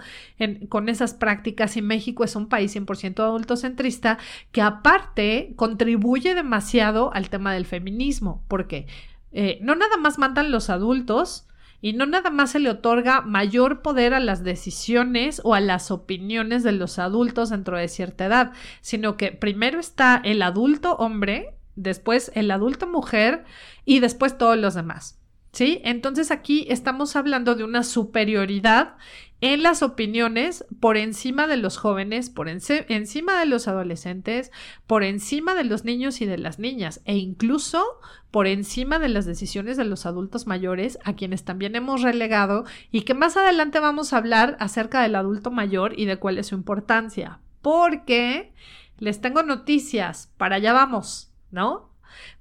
con 0.70 0.90
esas 0.90 1.14
prácticas 1.14 1.78
y 1.78 1.82
México 1.82 2.24
es 2.24 2.36
un 2.36 2.48
país 2.48 2.76
100% 2.76 3.20
adultocentrista 3.20 4.18
que 4.52 4.62
aparte 4.62 5.54
contribuye 5.56 6.36
demasiado 6.36 7.14
al 7.14 7.30
tema 7.30 7.54
del 7.54 7.66
feminismo, 7.66 8.44
porque 8.48 8.88
eh, 9.32 9.60
no 9.62 9.76
nada 9.76 9.98
más 9.98 10.18
mandan 10.18 10.52
los 10.52 10.70
adultos, 10.70 11.47
y 11.82 11.94
no 11.94 12.06
nada 12.06 12.30
más 12.30 12.52
se 12.52 12.60
le 12.60 12.70
otorga 12.70 13.22
mayor 13.22 13.82
poder 13.82 14.14
a 14.14 14.20
las 14.20 14.44
decisiones 14.44 15.42
o 15.44 15.54
a 15.54 15.60
las 15.60 15.92
opiniones 15.92 16.64
de 16.64 16.72
los 16.72 17.00
adultos 17.00 17.50
dentro 17.50 17.78
de 17.78 17.88
cierta 17.88 18.26
edad, 18.26 18.54
sino 18.82 19.18
que 19.18 19.32
primero 19.32 19.80
está 19.80 20.22
el 20.24 20.42
adulto 20.42 20.96
hombre, 20.96 21.56
después 21.76 22.32
el 22.34 22.50
adulto 22.52 22.88
mujer 22.88 23.46
y 23.86 24.00
después 24.00 24.38
todos 24.38 24.58
los 24.58 24.74
demás. 24.74 25.20
¿Sí? 25.54 25.82
Entonces 25.84 26.30
aquí 26.30 26.68
estamos 26.70 27.16
hablando 27.16 27.56
de 27.56 27.64
una 27.64 27.84
superioridad 27.84 28.98
en 29.40 29.62
las 29.62 29.84
opiniones 29.84 30.66
por 30.80 30.98
encima 30.98 31.46
de 31.48 31.58
los 31.58 31.78
jóvenes, 31.78 32.30
por 32.30 32.50
encima 32.50 33.40
de 33.40 33.46
los 33.46 33.68
adolescentes, 33.68 34.52
por 34.88 35.04
encima 35.04 35.54
de 35.54 35.64
los 35.64 35.86
niños 35.86 36.22
y 36.22 36.26
de 36.26 36.38
las 36.38 36.58
niñas 36.58 37.02
e 37.06 37.18
incluso 37.18 37.84
por 38.32 38.48
encima 38.48 39.00
de 39.00 39.10
las 39.10 39.26
decisiones 39.26 39.78
de 39.78 39.86
los 39.86 40.06
adultos 40.06 40.48
mayores 40.48 40.98
a 41.04 41.14
quienes 41.14 41.44
también 41.44 41.76
hemos 41.76 42.02
relegado 42.02 42.66
y 42.92 43.02
que 43.02 43.14
más 43.14 43.38
adelante 43.38 43.80
vamos 43.80 44.12
a 44.12 44.18
hablar 44.18 44.58
acerca 44.60 45.02
del 45.02 45.16
adulto 45.16 45.52
mayor 45.52 45.98
y 46.00 46.06
de 46.06 46.18
cuál 46.18 46.38
es 46.40 46.48
su 46.48 46.56
importancia. 46.56 47.40
Porque 47.62 48.54
les 48.98 49.22
tengo 49.22 49.44
noticias, 49.44 50.32
para 50.38 50.56
allá 50.56 50.74
vamos, 50.74 51.32
¿no? 51.52 51.87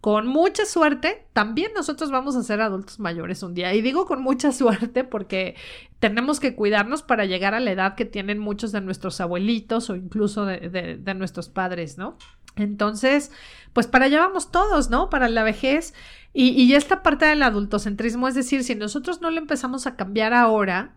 Con 0.01 0.27
mucha 0.27 0.65
suerte, 0.67 1.27
también 1.33 1.73
nosotros 1.75 2.11
vamos 2.11 2.37
a 2.37 2.43
ser 2.43 2.61
adultos 2.61 2.99
mayores 2.99 3.43
un 3.43 3.55
día. 3.55 3.75
Y 3.75 3.83
digo 3.83 4.07
con 4.07 4.23
mucha 4.23 4.53
suerte 4.53 5.05
porque 5.05 5.57
tenemos 5.99 6.41
que 6.41 6.55
cuidarnos 6.55 7.03
para 7.03 7.25
llegar 7.25 7.55
a 7.55 7.61
la 7.61 7.71
edad 7.71 7.95
que 7.95 8.05
tienen 8.05 8.39
muchos 8.39 8.73
de 8.73 8.81
nuestros 8.81 9.21
abuelitos 9.21 9.91
o 9.91 9.97
incluso 9.97 10.45
de, 10.45 11.15
nuestros 11.17 11.49
padres, 11.49 11.99
¿no? 11.99 12.17
Entonces, 12.57 13.33
pues 13.73 13.87
para 13.87 14.07
allá 14.07 14.21
vamos 14.21 14.51
todos, 14.51 14.91
¿no? 14.91 15.11
Para 15.11 15.29
la 15.29 15.43
vejez. 15.43 15.95
Y, 16.33 16.51
y 16.51 16.75
esta 16.75 17.03
parte 17.03 17.27
del 17.27 17.43
adultocentrismo, 17.43 18.29
es 18.29 18.35
decir, 18.35 18.65
si 18.65 18.75
nosotros 18.75 19.21
no 19.21 19.31
lo 19.31 19.39
empezamos 19.39 19.87
a 19.87 19.97
cambiar 19.97 20.35
ahora, 20.35 20.97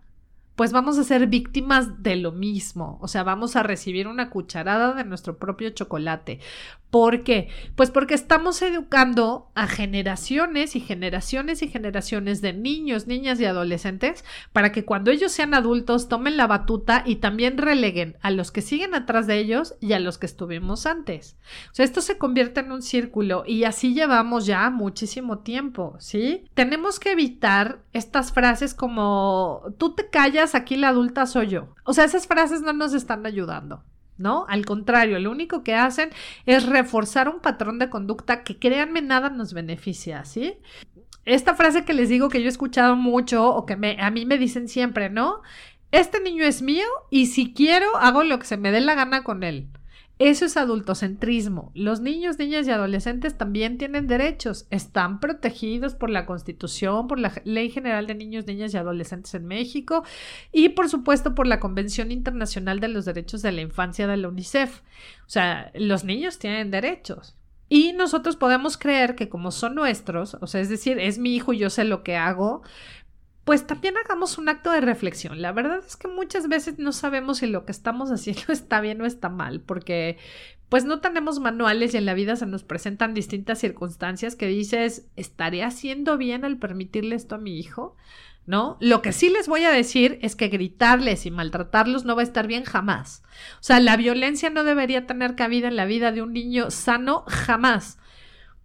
pues 0.60 0.72
vamos 0.72 0.98
a 0.98 1.04
ser 1.04 1.26
víctimas 1.26 2.02
de 2.02 2.16
lo 2.16 2.32
mismo, 2.32 2.98
o 3.00 3.08
sea, 3.08 3.22
vamos 3.22 3.56
a 3.56 3.62
recibir 3.62 4.06
una 4.06 4.28
cucharada 4.28 4.92
de 4.92 5.04
nuestro 5.04 5.38
propio 5.38 5.70
chocolate. 5.70 6.38
¿Por 6.90 7.22
qué? 7.22 7.48
Pues 7.76 7.90
porque 7.92 8.14
estamos 8.14 8.60
educando 8.62 9.50
a 9.54 9.68
generaciones 9.68 10.74
y 10.74 10.80
generaciones 10.80 11.62
y 11.62 11.68
generaciones 11.68 12.40
de 12.40 12.52
niños, 12.52 13.06
niñas 13.06 13.40
y 13.40 13.44
adolescentes 13.44 14.24
para 14.52 14.72
que 14.72 14.84
cuando 14.84 15.12
ellos 15.12 15.30
sean 15.30 15.54
adultos 15.54 16.08
tomen 16.08 16.36
la 16.36 16.48
batuta 16.48 17.04
y 17.06 17.16
también 17.16 17.58
releguen 17.58 18.16
a 18.22 18.32
los 18.32 18.50
que 18.50 18.60
siguen 18.60 18.96
atrás 18.96 19.28
de 19.28 19.38
ellos 19.38 19.76
y 19.80 19.92
a 19.92 20.00
los 20.00 20.18
que 20.18 20.26
estuvimos 20.26 20.84
antes. 20.84 21.36
O 21.70 21.74
sea, 21.74 21.84
esto 21.84 22.00
se 22.00 22.18
convierte 22.18 22.58
en 22.58 22.72
un 22.72 22.82
círculo 22.82 23.44
y 23.46 23.64
así 23.64 23.94
llevamos 23.94 24.46
ya 24.46 24.68
muchísimo 24.70 25.38
tiempo, 25.38 25.94
¿sí? 26.00 26.44
Tenemos 26.54 26.98
que 26.98 27.12
evitar 27.12 27.82
estas 27.92 28.32
frases 28.32 28.74
como 28.74 29.62
tú 29.78 29.94
te 29.94 30.08
callas, 30.10 30.56
aquí 30.56 30.76
la 30.76 30.88
adulta 30.88 31.26
soy 31.26 31.46
yo. 31.46 31.74
O 31.84 31.92
sea, 31.92 32.04
esas 32.04 32.26
frases 32.26 32.62
no 32.62 32.72
nos 32.72 32.94
están 32.94 33.24
ayudando. 33.26 33.84
¿No? 34.20 34.46
Al 34.48 34.64
contrario, 34.64 35.18
lo 35.18 35.30
único 35.30 35.64
que 35.64 35.74
hacen 35.74 36.10
es 36.46 36.66
reforzar 36.66 37.28
un 37.28 37.40
patrón 37.40 37.78
de 37.78 37.90
conducta 37.90 38.44
que 38.44 38.58
créanme 38.58 39.02
nada 39.02 39.30
nos 39.30 39.52
beneficia, 39.54 40.24
¿sí? 40.24 40.58
Esta 41.24 41.54
frase 41.54 41.84
que 41.84 41.94
les 41.94 42.08
digo 42.08 42.28
que 42.28 42.40
yo 42.40 42.46
he 42.46 42.48
escuchado 42.48 42.96
mucho 42.96 43.48
o 43.48 43.66
que 43.66 43.76
me, 43.76 44.00
a 44.00 44.10
mí 44.10 44.26
me 44.26 44.38
dicen 44.38 44.68
siempre, 44.68 45.10
¿no? 45.10 45.42
Este 45.92 46.20
niño 46.20 46.44
es 46.44 46.62
mío 46.62 46.86
y 47.10 47.26
si 47.26 47.52
quiero 47.52 47.96
hago 47.96 48.22
lo 48.22 48.38
que 48.38 48.46
se 48.46 48.56
me 48.56 48.70
dé 48.70 48.80
la 48.80 48.94
gana 48.94 49.24
con 49.24 49.42
él. 49.42 49.68
Eso 50.20 50.44
es 50.44 50.58
adultocentrismo. 50.58 51.72
Los 51.74 52.00
niños, 52.00 52.38
niñas 52.38 52.66
y 52.66 52.70
adolescentes 52.70 53.38
también 53.38 53.78
tienen 53.78 54.06
derechos. 54.06 54.66
Están 54.68 55.18
protegidos 55.18 55.94
por 55.94 56.10
la 56.10 56.26
Constitución, 56.26 57.08
por 57.08 57.18
la 57.18 57.32
Ley 57.46 57.70
General 57.70 58.06
de 58.06 58.14
Niños, 58.14 58.46
Niñas 58.46 58.74
y 58.74 58.76
Adolescentes 58.76 59.32
en 59.32 59.46
México 59.46 60.04
y 60.52 60.68
por 60.68 60.90
supuesto 60.90 61.34
por 61.34 61.46
la 61.46 61.58
Convención 61.58 62.12
Internacional 62.12 62.80
de 62.80 62.88
los 62.88 63.06
Derechos 63.06 63.40
de 63.40 63.52
la 63.52 63.62
Infancia 63.62 64.06
de 64.06 64.18
la 64.18 64.28
UNICEF. 64.28 64.82
O 65.26 65.30
sea, 65.30 65.72
los 65.74 66.04
niños 66.04 66.38
tienen 66.38 66.70
derechos. 66.70 67.34
Y 67.70 67.92
nosotros 67.94 68.36
podemos 68.36 68.76
creer 68.76 69.14
que 69.14 69.28
como 69.28 69.52
son 69.52 69.76
nuestros, 69.76 70.36
o 70.40 70.46
sea, 70.48 70.60
es 70.60 70.68
decir, 70.68 70.98
es 70.98 71.18
mi 71.18 71.36
hijo 71.36 71.52
y 71.52 71.58
yo 71.58 71.70
sé 71.70 71.84
lo 71.84 72.02
que 72.02 72.16
hago, 72.16 72.62
pues 73.50 73.66
también 73.66 73.96
hagamos 73.96 74.38
un 74.38 74.48
acto 74.48 74.70
de 74.70 74.80
reflexión. 74.80 75.42
La 75.42 75.50
verdad 75.50 75.80
es 75.84 75.96
que 75.96 76.06
muchas 76.06 76.46
veces 76.46 76.78
no 76.78 76.92
sabemos 76.92 77.38
si 77.38 77.48
lo 77.48 77.64
que 77.64 77.72
estamos 77.72 78.12
haciendo 78.12 78.42
está 78.52 78.80
bien 78.80 79.00
o 79.02 79.06
está 79.06 79.28
mal, 79.28 79.60
porque 79.60 80.18
pues 80.68 80.84
no 80.84 81.00
tenemos 81.00 81.40
manuales 81.40 81.92
y 81.92 81.96
en 81.96 82.06
la 82.06 82.14
vida 82.14 82.36
se 82.36 82.46
nos 82.46 82.62
presentan 82.62 83.12
distintas 83.12 83.58
circunstancias 83.58 84.36
que 84.36 84.46
dices, 84.46 85.08
¿estaré 85.16 85.64
haciendo 85.64 86.16
bien 86.16 86.44
al 86.44 86.58
permitirle 86.58 87.16
esto 87.16 87.34
a 87.34 87.38
mi 87.38 87.58
hijo? 87.58 87.96
¿No? 88.46 88.76
Lo 88.78 89.02
que 89.02 89.12
sí 89.12 89.30
les 89.30 89.48
voy 89.48 89.64
a 89.64 89.72
decir 89.72 90.20
es 90.22 90.36
que 90.36 90.46
gritarles 90.46 91.26
y 91.26 91.32
maltratarlos 91.32 92.04
no 92.04 92.14
va 92.14 92.20
a 92.20 92.26
estar 92.26 92.46
bien 92.46 92.62
jamás. 92.62 93.24
O 93.54 93.64
sea, 93.64 93.80
la 93.80 93.96
violencia 93.96 94.50
no 94.50 94.62
debería 94.62 95.08
tener 95.08 95.34
cabida 95.34 95.66
en 95.66 95.74
la 95.74 95.86
vida 95.86 96.12
de 96.12 96.22
un 96.22 96.32
niño 96.32 96.70
sano 96.70 97.24
jamás. 97.26 97.98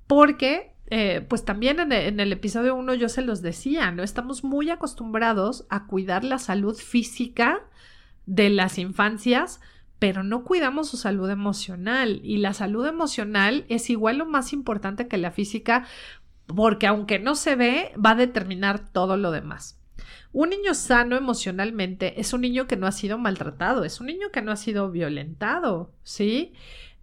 Porque 0.05 0.74
eh, 0.87 1.25
pues 1.27 1.45
también 1.45 1.79
en, 1.79 1.91
en 1.91 2.19
el 2.19 2.31
episodio 2.31 2.75
1 2.75 2.93
yo 2.95 3.09
se 3.09 3.21
los 3.21 3.41
decía, 3.41 3.91
¿no? 3.91 4.03
Estamos 4.03 4.43
muy 4.43 4.69
acostumbrados 4.69 5.65
a 5.69 5.87
cuidar 5.87 6.23
la 6.23 6.37
salud 6.37 6.75
física 6.75 7.61
de 8.25 8.49
las 8.49 8.77
infancias, 8.77 9.61
pero 9.99 10.23
no 10.23 10.43
cuidamos 10.43 10.89
su 10.89 10.97
salud 10.97 11.29
emocional. 11.29 12.19
Y 12.23 12.37
la 12.37 12.53
salud 12.53 12.85
emocional 12.85 13.65
es 13.69 13.89
igual 13.89 14.21
o 14.21 14.25
más 14.25 14.53
importante 14.53 15.07
que 15.07 15.17
la 15.17 15.31
física, 15.31 15.85
porque 16.45 16.87
aunque 16.87 17.19
no 17.19 17.35
se 17.35 17.55
ve, 17.55 17.91
va 18.03 18.11
a 18.11 18.15
determinar 18.15 18.91
todo 18.91 19.17
lo 19.17 19.31
demás. 19.31 19.79
Un 20.31 20.49
niño 20.49 20.73
sano 20.73 21.15
emocionalmente 21.15 22.19
es 22.19 22.33
un 22.33 22.41
niño 22.41 22.67
que 22.67 22.75
no 22.75 22.87
ha 22.87 22.91
sido 22.91 23.17
maltratado, 23.17 23.85
es 23.85 24.01
un 24.01 24.07
niño 24.07 24.31
que 24.33 24.41
no 24.41 24.51
ha 24.51 24.57
sido 24.57 24.91
violentado, 24.91 25.93
¿sí? 26.03 26.53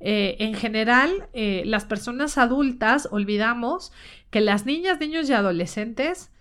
Eh, 0.04 0.37
en 0.40 0.54
general, 0.54 1.28
eh, 1.32 1.62
las 1.64 1.85
personas 1.85 2.37
adultas 2.37 3.09
olvidamos 3.12 3.92
que 4.30 4.40
las 4.40 4.66
niñas, 4.66 4.99
niños 4.99 5.30
y 5.30 5.32
adolescentes 5.32 6.32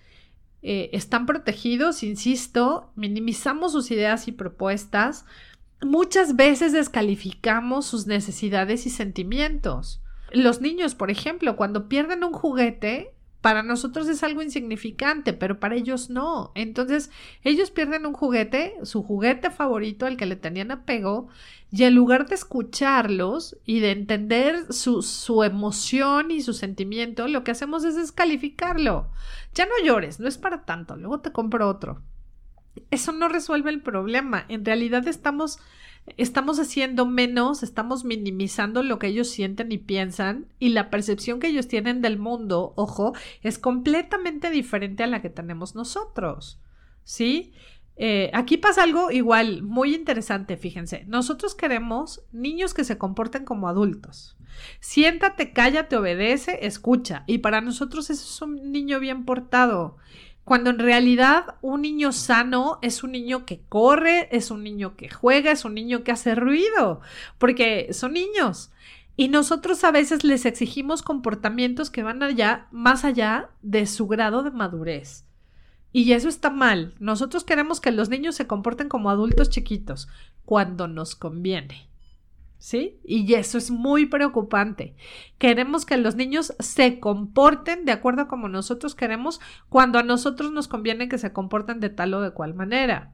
eh, 0.64 0.90
están 0.94 1.28
protegidos, 1.28 2.02
insisto, 2.02 2.92
minimizamos 2.96 3.74
sus 3.74 3.92
ideas 3.92 4.28
y 4.28 4.32
propuestas, 4.32 5.26
muchas 5.80 6.36
veces 6.36 6.74
descalificamos 6.74 7.86
sus 7.86 8.08
necesidades 8.08 8.88
y 8.88 8.90
sentimientos. 8.90 10.02
Los 10.32 10.60
niños, 10.60 10.96
por 10.96 11.12
ejemplo, 11.12 11.56
cuando 11.56 11.88
pierden 11.88 12.24
un 12.24 12.34
juguete, 12.34 13.14
para 13.42 13.64
nosotros 13.64 14.08
es 14.08 14.22
algo 14.24 14.44
insignificante, 14.44 15.34
pero 15.34 15.60
para 15.60 15.76
ellos 15.76 16.12
no. 16.12 16.52
Entonces, 16.54 17.10
ellos 17.44 17.72
pierden 17.72 18.06
un 18.06 18.14
juguete, 18.14 18.76
su 18.84 19.02
juguete 19.02 19.50
favorito, 19.50 20.06
al 20.06 20.16
que 20.16 20.28
le 20.28 20.36
tenían 20.36 20.70
apego, 20.72 21.28
y 21.72 21.84
en 21.84 21.96
lugar 21.96 22.28
de 22.28 22.36
escucharlos 22.36 23.58
y 23.66 23.80
de 23.80 23.92
entender 23.92 24.72
su, 24.72 25.02
su 25.02 25.44
emoción 25.44 26.30
y 26.30 26.42
su 26.42 26.54
sentimiento, 26.54 27.28
lo 27.28 27.44
que 27.44 27.52
hacemos 27.52 27.84
es 27.84 27.96
descalificarlo. 27.96 29.10
Ya 29.56 29.66
no 29.66 29.72
llores, 29.84 30.20
no 30.20 30.28
es 30.28 30.38
para 30.38 30.64
tanto, 30.64 30.96
luego 30.96 31.22
te 31.22 31.32
compro 31.32 31.68
otro. 31.68 32.02
Eso 32.92 33.12
no 33.12 33.28
resuelve 33.28 33.72
el 33.72 33.82
problema. 33.82 34.46
En 34.50 34.64
realidad 34.64 35.08
estamos 35.08 35.60
estamos 36.18 36.60
haciendo 36.60 37.06
menos, 37.06 37.64
estamos 37.64 38.04
minimizando 38.04 38.84
lo 38.84 39.00
que 39.00 39.08
ellos 39.08 39.30
sienten 39.30 39.72
y 39.72 39.78
piensan 39.78 40.48
y 40.60 40.70
la 40.70 40.90
percepción 40.90 41.40
que 41.40 41.48
ellos 41.48 41.68
tienen 41.68 42.02
del 42.02 42.18
mundo, 42.18 42.74
ojo, 42.76 43.14
es 43.44 43.60
completamente 43.60 44.50
diferente 44.50 45.04
a 45.04 45.08
la 45.08 45.22
que 45.22 45.30
tenemos 45.30 45.76
nosotros. 45.76 46.60
¿Sí? 47.04 47.54
Eh, 47.98 48.32
aquí 48.34 48.58
pasa 48.58 48.84
algo 48.84 49.12
igual, 49.12 49.64
muy 49.64 49.94
interesante, 49.94 50.58
fíjense. 50.58 51.04
Nosotros 51.08 51.56
queremos 51.56 52.24
niños 52.32 52.74
que 52.74 52.84
se 52.84 52.98
comporten 52.98 53.46
como 53.46 53.68
adultos. 53.68 54.38
Siéntate, 54.80 55.54
cállate, 55.54 55.96
obedece, 55.96 56.66
escucha. 56.66 57.24
Y 57.28 57.40
para 57.40 57.62
nosotros 57.62 58.10
eso 58.10 58.24
es 58.24 58.42
un 58.42 58.72
niño 58.72 59.00
bien 59.00 59.26
portado 59.26 59.98
cuando 60.44 60.70
en 60.72 60.80
realidad 60.80 61.56
un 61.62 61.84
niño 61.84 62.12
sano 62.12 62.80
es 62.82 63.04
un 63.04 63.12
niño 63.12 63.46
que 63.46 63.62
corre, 63.70 64.28
es 64.36 64.52
un 64.52 64.64
niño 64.64 64.96
que 64.96 65.10
juega, 65.10 65.52
es 65.52 65.66
un 65.66 65.76
niño 65.76 66.04
que 66.04 66.12
hace 66.12 66.36
ruido, 66.36 67.02
porque 67.38 67.94
son 67.94 68.14
niños. 68.14 68.72
Y 69.16 69.28
nosotros 69.28 69.84
a 69.84 69.92
veces 69.92 70.24
les 70.24 70.46
exigimos 70.46 71.04
comportamientos 71.04 71.90
que 71.90 72.02
van 72.04 72.24
allá, 72.24 72.68
más 72.72 73.06
allá 73.06 73.50
de 73.62 73.86
su 73.86 74.08
grado 74.08 74.42
de 74.42 74.52
madurez. 74.52 75.26
Y 75.94 76.14
eso 76.14 76.30
está 76.30 76.50
mal. 76.50 76.96
Nosotros 77.00 77.44
queremos 77.44 77.82
que 77.82 77.92
los 77.92 78.10
niños 78.10 78.36
se 78.36 78.48
comporten 78.48 78.90
como 78.90 79.10
adultos 79.10 79.50
chiquitos, 79.50 80.08
cuando 80.46 80.88
nos 80.88 81.16
conviene. 81.16 81.91
¿Sí? 82.62 83.00
Y 83.04 83.34
eso 83.34 83.58
es 83.58 83.72
muy 83.72 84.06
preocupante. 84.06 84.96
Queremos 85.40 85.84
que 85.84 85.98
los 85.98 86.16
niños 86.16 86.54
se 86.60 87.00
comporten 87.00 87.86
de 87.86 87.92
acuerdo 87.92 88.22
a 88.22 88.28
como 88.28 88.50
nosotros 88.50 88.94
queremos 88.94 89.42
cuando 89.68 89.98
a 89.98 90.04
nosotros 90.04 90.52
nos 90.52 90.68
conviene 90.68 91.10
que 91.10 91.18
se 91.18 91.34
comporten 91.34 91.80
de 91.80 91.90
tal 91.90 92.14
o 92.14 92.22
de 92.22 92.32
cual 92.32 92.54
manera. 92.54 93.14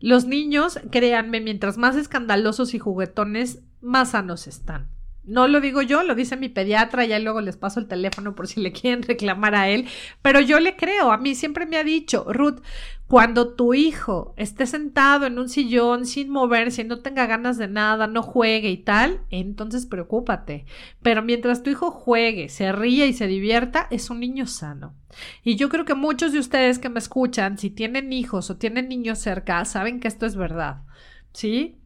Los 0.00 0.26
niños, 0.26 0.80
créanme, 0.90 1.40
mientras 1.40 1.78
más 1.78 1.94
escandalosos 1.94 2.74
y 2.74 2.80
juguetones, 2.80 3.62
más 3.80 4.10
sanos 4.10 4.48
están. 4.48 4.88
No 5.26 5.48
lo 5.48 5.60
digo 5.60 5.80
yo, 5.80 6.02
lo 6.02 6.14
dice 6.14 6.36
mi 6.36 6.48
pediatra, 6.48 7.06
ya 7.06 7.18
luego 7.18 7.40
les 7.40 7.56
paso 7.56 7.80
el 7.80 7.88
teléfono 7.88 8.34
por 8.34 8.46
si 8.46 8.60
le 8.60 8.72
quieren 8.78 9.02
reclamar 9.02 9.54
a 9.54 9.68
él, 9.68 9.86
pero 10.22 10.40
yo 10.40 10.60
le 10.60 10.76
creo, 10.76 11.12
a 11.12 11.18
mí 11.18 11.34
siempre 11.34 11.66
me 11.66 11.76
ha 11.76 11.84
dicho, 11.84 12.26
Ruth, 12.28 12.60
cuando 13.06 13.54
tu 13.54 13.74
hijo 13.74 14.34
esté 14.36 14.66
sentado 14.66 15.26
en 15.26 15.38
un 15.38 15.48
sillón 15.48 16.06
sin 16.06 16.30
moverse, 16.30 16.84
no 16.84 17.00
tenga 17.00 17.26
ganas 17.26 17.58
de 17.58 17.68
nada, 17.68 18.06
no 18.06 18.22
juegue 18.22 18.70
y 18.70 18.78
tal, 18.78 19.20
entonces 19.30 19.84
preocúpate. 19.84 20.64
Pero 21.02 21.22
mientras 21.22 21.62
tu 21.62 21.70
hijo 21.70 21.90
juegue, 21.90 22.48
se 22.48 22.72
ríe 22.72 23.06
y 23.06 23.12
se 23.12 23.26
divierta, 23.26 23.88
es 23.90 24.08
un 24.08 24.20
niño 24.20 24.46
sano. 24.46 24.94
Y 25.42 25.56
yo 25.56 25.68
creo 25.68 25.84
que 25.84 25.94
muchos 25.94 26.32
de 26.32 26.38
ustedes 26.38 26.78
que 26.78 26.88
me 26.88 26.98
escuchan, 26.98 27.58
si 27.58 27.68
tienen 27.70 28.12
hijos 28.12 28.48
o 28.50 28.56
tienen 28.56 28.88
niños 28.88 29.18
cerca, 29.18 29.64
saben 29.66 30.00
que 30.00 30.08
esto 30.08 30.24
es 30.24 30.34
verdad. 30.34 30.82
¿Sí? 31.32 31.78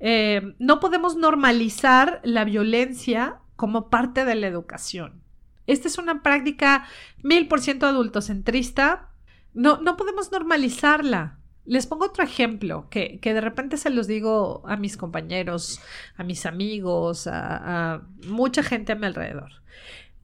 Eh, 0.00 0.54
no 0.58 0.80
podemos 0.80 1.16
normalizar 1.16 2.20
la 2.22 2.44
violencia 2.44 3.40
como 3.56 3.88
parte 3.88 4.24
de 4.24 4.34
la 4.34 4.46
educación. 4.46 5.22
Esta 5.66 5.88
es 5.88 5.98
una 5.98 6.22
práctica 6.22 6.86
mil 7.22 7.48
por 7.48 7.60
ciento 7.60 7.86
adultocentrista. 7.86 9.08
No, 9.54 9.78
no 9.78 9.96
podemos 9.96 10.30
normalizarla. 10.30 11.38
Les 11.64 11.86
pongo 11.86 12.06
otro 12.06 12.22
ejemplo 12.22 12.88
que, 12.90 13.18
de 13.20 13.40
repente 13.40 13.76
se 13.76 13.90
los 13.90 14.06
digo 14.06 14.62
a 14.66 14.76
mis 14.76 14.96
compañeros, 14.96 15.80
a 16.16 16.22
mis 16.22 16.46
amigos, 16.46 17.26
a, 17.26 18.02
mucha 18.28 18.62
gente 18.62 18.92
a 18.92 18.94
mi 18.94 19.06
alrededor. 19.06 19.50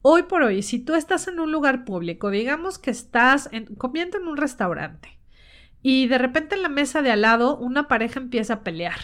Hoy 0.01 0.23
por 0.23 0.43
hoy, 0.43 0.63
si 0.63 0.79
tú 0.79 0.95
estás 0.95 1.27
en 1.27 1.41
un 1.41 1.51
lugar 1.51 1.83
público, 1.83 2.29
digamos 2.29 2.79
que 2.79 2.91
estás 2.91 3.49
comiendo 3.77 4.17
en 4.17 4.27
un 4.27 4.37
restaurante 4.37 5.19
y 5.81 6.07
de 6.07 6.17
repente 6.17 6.55
en 6.55 6.63
la 6.63 6.69
mesa 6.69 7.01
de 7.01 7.11
al 7.11 7.21
lado 7.21 7.57
una 7.57 7.89
pareja 7.89 8.21
empieza 8.21 8.55
a 8.55 8.63
pelear 8.63 8.99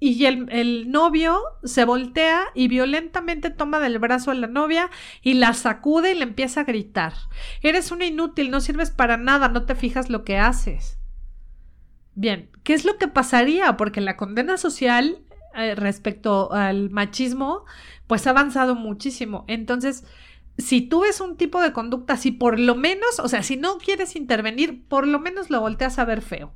y 0.00 0.26
el, 0.26 0.90
novio 0.90 1.40
se 1.64 1.84
voltea 1.84 2.44
y 2.54 2.68
violentamente 2.68 3.50
toma 3.50 3.80
del 3.80 3.98
brazo 3.98 4.30
a 4.30 4.34
la 4.34 4.46
novia 4.46 4.90
y 5.22 5.34
la 5.34 5.54
sacude 5.54 6.12
y 6.12 6.14
le 6.14 6.22
empieza 6.22 6.60
a 6.60 6.64
gritar. 6.64 7.14
Eres 7.62 7.90
una 7.90 8.06
inútil, 8.06 8.50
no 8.50 8.60
sirves 8.60 8.90
para 8.90 9.16
nada, 9.16 9.48
no 9.48 9.64
te 9.64 9.74
fijas 9.74 10.08
lo 10.08 10.24
que 10.24 10.38
haces. 10.38 10.98
Bien, 12.14 12.50
¿qué 12.62 12.74
es 12.74 12.84
lo 12.84 12.96
que 12.96 13.08
pasaría? 13.08 13.76
Porque 13.76 14.00
la 14.00 14.16
condena 14.16 14.56
social 14.56 15.22
eh, 15.54 15.74
respecto 15.74 16.52
al 16.52 16.90
machismo, 16.90 17.64
pues 18.06 18.26
ha 18.26 18.30
avanzado 18.30 18.76
muchísimo. 18.76 19.44
Entonces, 19.48 20.04
si 20.58 20.80
tú 20.82 21.00
ves 21.00 21.20
un 21.20 21.36
tipo 21.36 21.60
de 21.60 21.72
conducta, 21.72 22.16
si 22.16 22.30
por 22.30 22.58
lo 22.58 22.74
menos, 22.74 23.18
o 23.20 23.28
sea, 23.28 23.42
si 23.42 23.56
no 23.56 23.78
quieres 23.78 24.14
intervenir, 24.14 24.86
por 24.86 25.06
lo 25.06 25.18
menos 25.18 25.50
lo 25.50 25.60
volteas 25.60 25.98
a 25.98 26.04
ver 26.04 26.22
feo, 26.22 26.52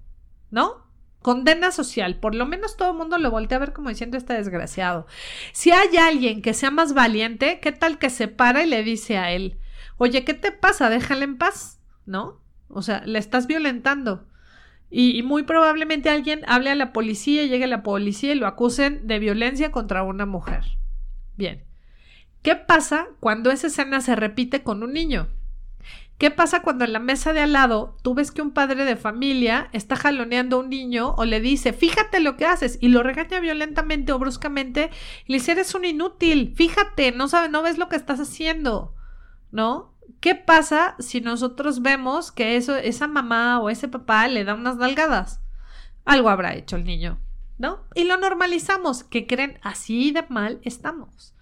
¿no? 0.51 0.82
Condena 1.23 1.71
social, 1.71 2.17
por 2.17 2.35
lo 2.35 2.47
menos 2.47 2.77
todo 2.77 2.91
el 2.91 2.99
mundo 2.99 3.17
lo 3.19 3.31
voltea 3.31 3.57
a 3.57 3.61
ver 3.61 3.73
como 3.73 3.89
diciendo 3.89 4.17
está 4.17 4.35
desgraciado. 4.35 5.07
Si 5.53 5.71
hay 5.71 5.97
alguien 5.97 6.43
que 6.43 6.53
sea 6.53 6.71
más 6.71 6.95
valiente, 6.95 7.61
¿qué 7.61 7.73
tal 7.73 7.99
que 7.99 8.11
se 8.11 8.29
para 8.29 8.65
y 8.65 8.69
le 8.69 8.83
dice 8.83 9.19
a 9.19 9.31
él, 9.31 9.59
oye, 9.97 10.25
¿qué 10.25 10.35
te 10.35 10.53
pasa? 10.53 10.91
Déjale 10.91 11.25
en 11.25 11.39
paz, 11.39 11.81
¿no? 12.07 12.41
O 12.69 12.83
sea, 12.83 13.03
le 13.07 13.19
estás 13.19 13.47
violentando. 13.47 14.27
Y, 14.95 15.23
muy 15.23 15.45
probablemente 15.45 16.11
alguien 16.11 16.43
hable 16.47 16.69
a 16.69 16.75
la 16.75 16.93
policía, 16.93 17.47
llegue 17.47 17.65
a 17.65 17.69
la 17.69 17.83
policía 17.83 18.33
y 18.33 18.35
lo 18.35 18.47
acusen 18.47 19.07
de 19.07 19.19
violencia 19.19 19.73
contra 19.73 20.03
una 20.03 20.27
mujer. 20.27 20.65
Bien. 21.37 21.65
¿Qué 22.43 22.57
pasa 22.57 23.07
cuando 23.19 23.51
esa 23.51 23.69
escena 23.69 24.03
se 24.03 24.17
repite 24.17 24.63
con 24.63 24.83
un 24.83 24.93
niño? 24.93 25.29
¿Qué 26.23 26.31
pasa 26.31 26.63
cuando 26.63 26.85
en 26.85 26.93
la 26.93 27.01
mesa 27.01 27.33
de 27.33 27.41
al 27.41 27.53
lado 27.53 27.97
tú 28.03 28.15
ves 28.15 28.31
que 28.31 28.43
un 28.43 28.53
padre 28.53 28.85
de 28.85 28.95
familia 28.95 29.69
está 29.73 29.97
jaloneando 29.97 30.55
a 30.55 30.61
un 30.61 30.71
niño 30.71 31.17
o 31.17 31.25
le 31.25 31.41
dice, 31.41 31.73
fíjate 31.73 32.21
lo 32.21 32.37
que 32.37 32.47
haces 32.47 32.79
y 32.81 32.91
lo 32.91 33.03
regaña 33.03 33.41
violentamente 33.41 34.13
o 34.13 34.21
bruscamente 34.21 34.93
y 35.27 35.33
le 35.33 35.39
dice, 35.39 35.51
eres 35.51 35.75
un 35.75 35.85
inútil, 35.85 36.55
fíjate, 36.55 37.11
no 37.11 37.27
sabes, 37.27 37.51
no 37.51 37.65
ves 37.65 37.77
lo 37.77 37.89
que 37.89 37.97
estás 37.97 38.21
haciendo, 38.21 38.95
¿no? 39.51 39.97
¿Qué 40.21 40.37
pasa 40.37 40.95
si 41.01 41.21
nosotros 41.21 41.83
vemos 41.83 42.31
que 42.31 42.55
eso, 42.55 42.77
esa 42.77 43.09
mamá 43.09 43.59
o 43.59 43.69
ese 43.69 43.89
papá 43.89 44.29
le 44.29 44.45
da 44.45 44.55
unas 44.55 44.77
nalgadas? 44.77 45.41
Algo 46.05 46.29
habrá 46.29 46.55
hecho 46.55 46.77
el 46.77 46.85
niño, 46.85 47.19
¿no? 47.59 47.83
Y 47.97 48.05
lo 48.05 48.17
normalizamos, 48.17 49.03
que 49.03 49.27
creen 49.27 49.59
así 49.61 50.13
de 50.13 50.25
mal 50.29 50.61
estamos. 50.63 51.35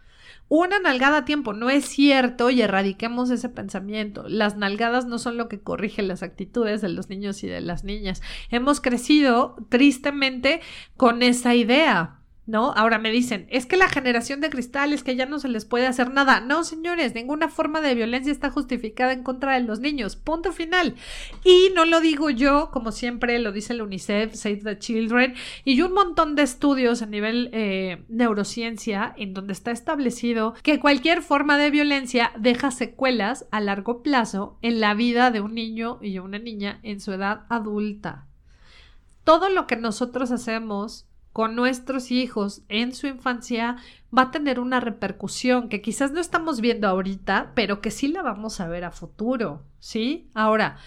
Una 0.49 0.79
nalgada 0.79 1.19
a 1.19 1.25
tiempo, 1.25 1.53
no 1.53 1.71
es 1.71 1.85
cierto 1.85 2.51
y 2.51 2.63
erradiquemos 2.63 3.31
ese 3.31 3.49
pensamiento. 3.49 4.25
Las 4.29 4.57
nalgadas 4.57 5.07
no 5.07 5.19
son 5.19 5.37
lo 5.37 5.49
que 5.49 5.61
corrige 5.61 6.03
las 6.03 6.23
actitudes 6.23 6.81
de 6.81 6.89
los 6.89 7.09
niños 7.09 7.43
y 7.45 7.49
de 7.49 7.61
las 7.61 7.85
niñas. 7.85 8.23
Hemos 8.51 8.81
crecido 8.81 9.57
tristemente 9.69 10.61
con 10.97 11.23
esa 11.23 11.55
idea. 11.55 12.20
¿No? 12.51 12.73
Ahora 12.73 12.99
me 12.99 13.11
dicen, 13.11 13.47
es 13.49 13.65
que 13.65 13.77
la 13.77 13.89
generación 13.89 14.41
de 14.41 14.51
cristales 14.51 15.05
que 15.05 15.17
ya 15.17 15.27
no 15.27 15.39
se 15.39 15.49
les 15.49 15.65
puede 15.65 15.87
hacer 15.87 16.11
nada. 16.11 16.41
No, 16.41 16.65
señores, 16.65 17.15
ninguna 17.15 17.49
forma 17.49 17.81
de 17.81 17.95
violencia 17.95 18.33
está 18.33 18.51
justificada 18.51 19.13
en 19.13 19.23
contra 19.23 19.55
de 19.55 19.61
los 19.61 19.81
niños. 19.81 20.17
Punto 20.17 20.53
final. 20.53 20.97
Y 21.45 21.71
no 21.75 21.85
lo 21.85 22.01
digo 22.01 22.29
yo, 22.31 22.71
como 22.73 22.93
siempre 22.93 23.39
lo 23.39 23.53
dice 23.53 23.75
la 23.75 23.85
UNICEF, 23.85 24.35
Save 24.35 24.63
the 24.65 24.79
Children, 24.79 25.35
y 25.65 25.81
un 25.83 25.93
montón 25.93 26.35
de 26.35 26.43
estudios 26.43 27.03
a 27.03 27.07
nivel 27.07 27.51
eh, 27.53 28.05
neurociencia 28.09 29.15
en 29.17 29.33
donde 29.33 29.53
está 29.53 29.71
establecido 29.71 30.55
que 30.63 30.81
cualquier 30.81 31.23
forma 31.23 31.57
de 31.57 31.71
violencia 31.71 32.33
deja 32.39 32.71
secuelas 32.71 33.47
a 33.51 33.61
largo 33.61 34.03
plazo 34.03 34.59
en 34.63 34.81
la 34.81 34.95
vida 34.95 35.31
de 35.31 35.41
un 35.41 35.55
niño 35.55 35.99
y 36.03 36.19
una 36.19 36.39
niña 36.39 36.81
en 36.83 37.01
su 37.01 37.13
edad 37.13 37.45
adulta. 37.49 38.27
Todo 39.25 39.49
lo 39.49 39.67
que 39.67 39.77
nosotros 39.77 40.31
hacemos 40.31 41.07
con 41.33 41.55
nuestros 41.55 42.11
hijos 42.11 42.63
en 42.69 42.95
su 42.95 43.07
infancia 43.07 43.77
va 44.17 44.23
a 44.23 44.31
tener 44.31 44.59
una 44.59 44.81
repercusión 44.81 45.69
que 45.69 45.81
quizás 45.81 46.13
no 46.13 46.21
estamos 46.21 46.61
viendo 46.61 46.89
ahorita, 46.89 47.53
pero 47.55 47.81
que 47.81 47.91
sí 47.91 48.09
la 48.09 48.23
vamos 48.23 48.61
a 48.61 48.69
ver 48.69 48.85
a 48.85 48.91
futuro, 48.91 49.63
¿sí? 49.79 50.29
Ahora, 50.35 50.79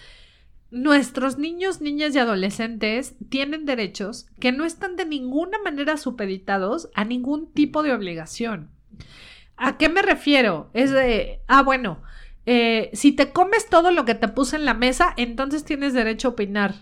nuestros 0.70 1.38
niños, 1.38 1.80
niñas 1.80 2.14
y 2.14 2.18
adolescentes 2.18 3.14
tienen 3.28 3.64
derechos 3.64 4.26
que 4.40 4.52
no 4.52 4.64
están 4.64 4.96
de 4.96 5.06
ninguna 5.06 5.58
manera 5.62 5.96
supeditados 5.96 6.90
a 6.94 7.04
ningún 7.04 7.50
tipo 7.52 7.82
de 7.82 7.92
obligación. 7.92 8.70
¿A 9.56 9.78
qué 9.78 9.88
me 9.88 10.02
refiero? 10.02 10.70
Es 10.74 10.90
de, 10.90 11.40
ah, 11.46 11.62
bueno, 11.62 12.02
eh, 12.44 12.90
si 12.92 13.12
te 13.12 13.32
comes 13.32 13.68
todo 13.70 13.90
lo 13.92 14.04
que 14.04 14.14
te 14.14 14.28
puse 14.28 14.56
en 14.56 14.64
la 14.64 14.74
mesa, 14.74 15.14
entonces 15.16 15.64
tienes 15.64 15.94
derecho 15.94 16.28
a 16.28 16.30
opinar 16.32 16.74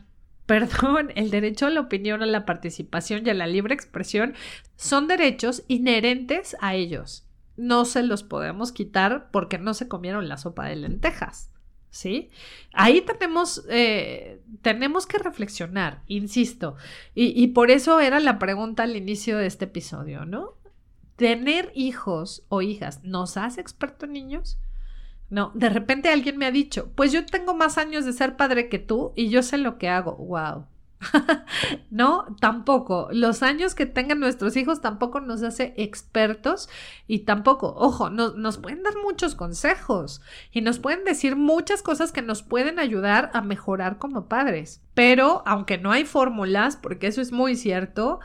perdón, 0.47 1.13
el 1.15 1.31
derecho 1.31 1.67
a 1.67 1.71
la 1.71 1.81
opinión, 1.81 2.23
a 2.23 2.27
la 2.27 2.45
participación 2.45 3.27
y 3.27 3.31
a 3.31 3.35
la 3.35 3.47
libre 3.47 3.75
expresión 3.75 4.35
son 4.77 5.07
derechos 5.07 5.65
inherentes 5.69 6.57
a 6.61 6.75
ellos. 6.75 7.27
No 7.57 7.85
se 7.85 8.03
los 8.03 8.23
podemos 8.23 8.73
quitar 8.73 9.31
porque 9.31 9.59
no 9.59 9.75
se 9.75 9.89
comieron 9.89 10.29
la 10.29 10.39
sopa 10.39 10.67
de 10.67 10.77
lentejas. 10.77 11.51
¿Sí? 11.91 12.31
Ahí 12.73 13.03
tenemos, 13.03 13.67
eh, 13.69 14.41
tenemos 14.63 15.07
que 15.07 15.19
reflexionar, 15.19 16.03
insisto, 16.07 16.77
y, 17.15 17.39
y 17.39 17.49
por 17.49 17.71
eso 17.71 18.01
era 18.01 18.19
la 18.19 18.39
pregunta 18.39 18.85
al 18.85 18.97
inicio 18.97 19.37
de 19.37 19.45
este 19.45 19.67
episodio, 19.67 20.25
¿no? 20.25 20.55
¿Tener 21.17 21.71
hijos 21.75 22.47
o 22.49 22.63
hijas 22.63 23.05
nos 23.05 23.37
hace 23.37 23.61
experto 23.61 24.07
en 24.07 24.15
niños? 24.15 24.59
No, 25.33 25.51
de 25.55 25.71
repente 25.71 26.11
alguien 26.11 26.37
me 26.37 26.45
ha 26.45 26.51
dicho, 26.51 26.93
pues 26.95 27.11
yo 27.11 27.25
tengo 27.25 27.55
más 27.55 27.79
años 27.79 28.05
de 28.05 28.13
ser 28.13 28.37
padre 28.37 28.69
que 28.69 28.79
tú 28.79 29.15
y 29.17 29.31
yo 29.31 29.43
sé 29.43 29.57
lo 29.57 29.79
que 29.79 29.89
hago. 29.89 30.15
Wow. 30.17 30.67
no, 31.91 32.37
tampoco. 32.39 33.09
Los 33.13 33.43
años 33.43 33.75
que 33.75 33.87
tengan 33.87 34.21
nuestros 34.21 34.59
hijos 34.59 34.83
tampoco 34.83 35.21
nos 35.21 35.43
hace 35.43 35.73
expertos 35.79 36.69
y 37.07 37.21
tampoco, 37.21 37.75
ojo, 37.79 38.11
nos 38.11 38.59
pueden 38.59 38.83
dar 38.83 38.93
muchos 39.03 39.35
consejos 39.35 40.21
y 40.51 40.61
nos 40.61 40.79
pueden 40.79 41.03
decir 41.05 41.35
muchas 41.35 41.81
cosas 41.81 42.13
que 42.13 42.21
nos 42.21 42.43
pueden 42.43 42.79
ayudar 42.79 43.31
a 43.33 43.41
mejorar 43.41 43.97
como 43.97 44.27
padres. 44.27 44.83
Pero 44.93 45.43
aunque 45.47 45.79
no 45.79 45.93
hay 45.93 46.05
fórmulas, 46.05 46.77
porque 46.77 47.07
eso 47.07 47.23
es 47.23 47.33
muy 47.33 47.57
cierto, 47.57 48.21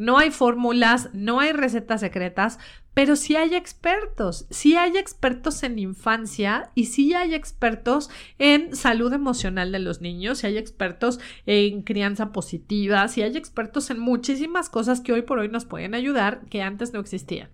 no 0.00 0.18
hay 0.18 0.30
fórmulas, 0.30 1.10
no 1.12 1.40
hay 1.40 1.52
recetas 1.52 2.00
secretas, 2.00 2.58
pero 2.94 3.16
sí 3.16 3.36
hay 3.36 3.54
expertos, 3.54 4.46
sí 4.50 4.76
hay 4.76 4.96
expertos 4.96 5.62
en 5.62 5.78
infancia 5.78 6.70
y 6.74 6.86
sí 6.86 7.14
hay 7.14 7.34
expertos 7.34 8.10
en 8.38 8.74
salud 8.74 9.12
emocional 9.12 9.72
de 9.72 9.78
los 9.78 10.00
niños, 10.00 10.38
sí 10.38 10.48
hay 10.48 10.58
expertos 10.58 11.20
en 11.46 11.82
crianza 11.82 12.32
positiva, 12.32 13.06
sí 13.08 13.22
hay 13.22 13.36
expertos 13.36 13.90
en 13.90 14.00
muchísimas 14.00 14.68
cosas 14.68 15.00
que 15.00 15.12
hoy 15.12 15.22
por 15.22 15.38
hoy 15.38 15.48
nos 15.48 15.64
pueden 15.64 15.94
ayudar 15.94 16.40
que 16.50 16.62
antes 16.62 16.92
no 16.92 17.00
existían. 17.00 17.50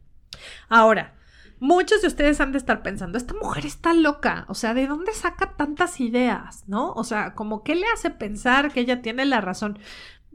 Ahora, 0.69 1.15
muchos 1.59 2.03
de 2.03 2.09
ustedes 2.09 2.41
han 2.41 2.53
de 2.53 2.59
estar 2.59 2.83
pensando, 2.83 3.19
esta 3.19 3.35
mujer 3.35 3.67
está 3.67 3.93
loca, 3.93 4.45
o 4.49 4.55
sea, 4.55 4.75
¿de 4.75 4.87
dónde 4.87 5.13
saca 5.13 5.57
tantas 5.57 6.01
ideas? 6.01 6.65
¿No? 6.67 6.93
O 6.93 7.05
sea, 7.05 7.35
como 7.35 7.63
qué 7.63 7.75
le 7.75 7.87
hace 7.95 8.11
pensar 8.11 8.73
que 8.73 8.81
ella 8.81 9.03
tiene 9.03 9.25
la 9.27 9.41
razón. 9.41 9.79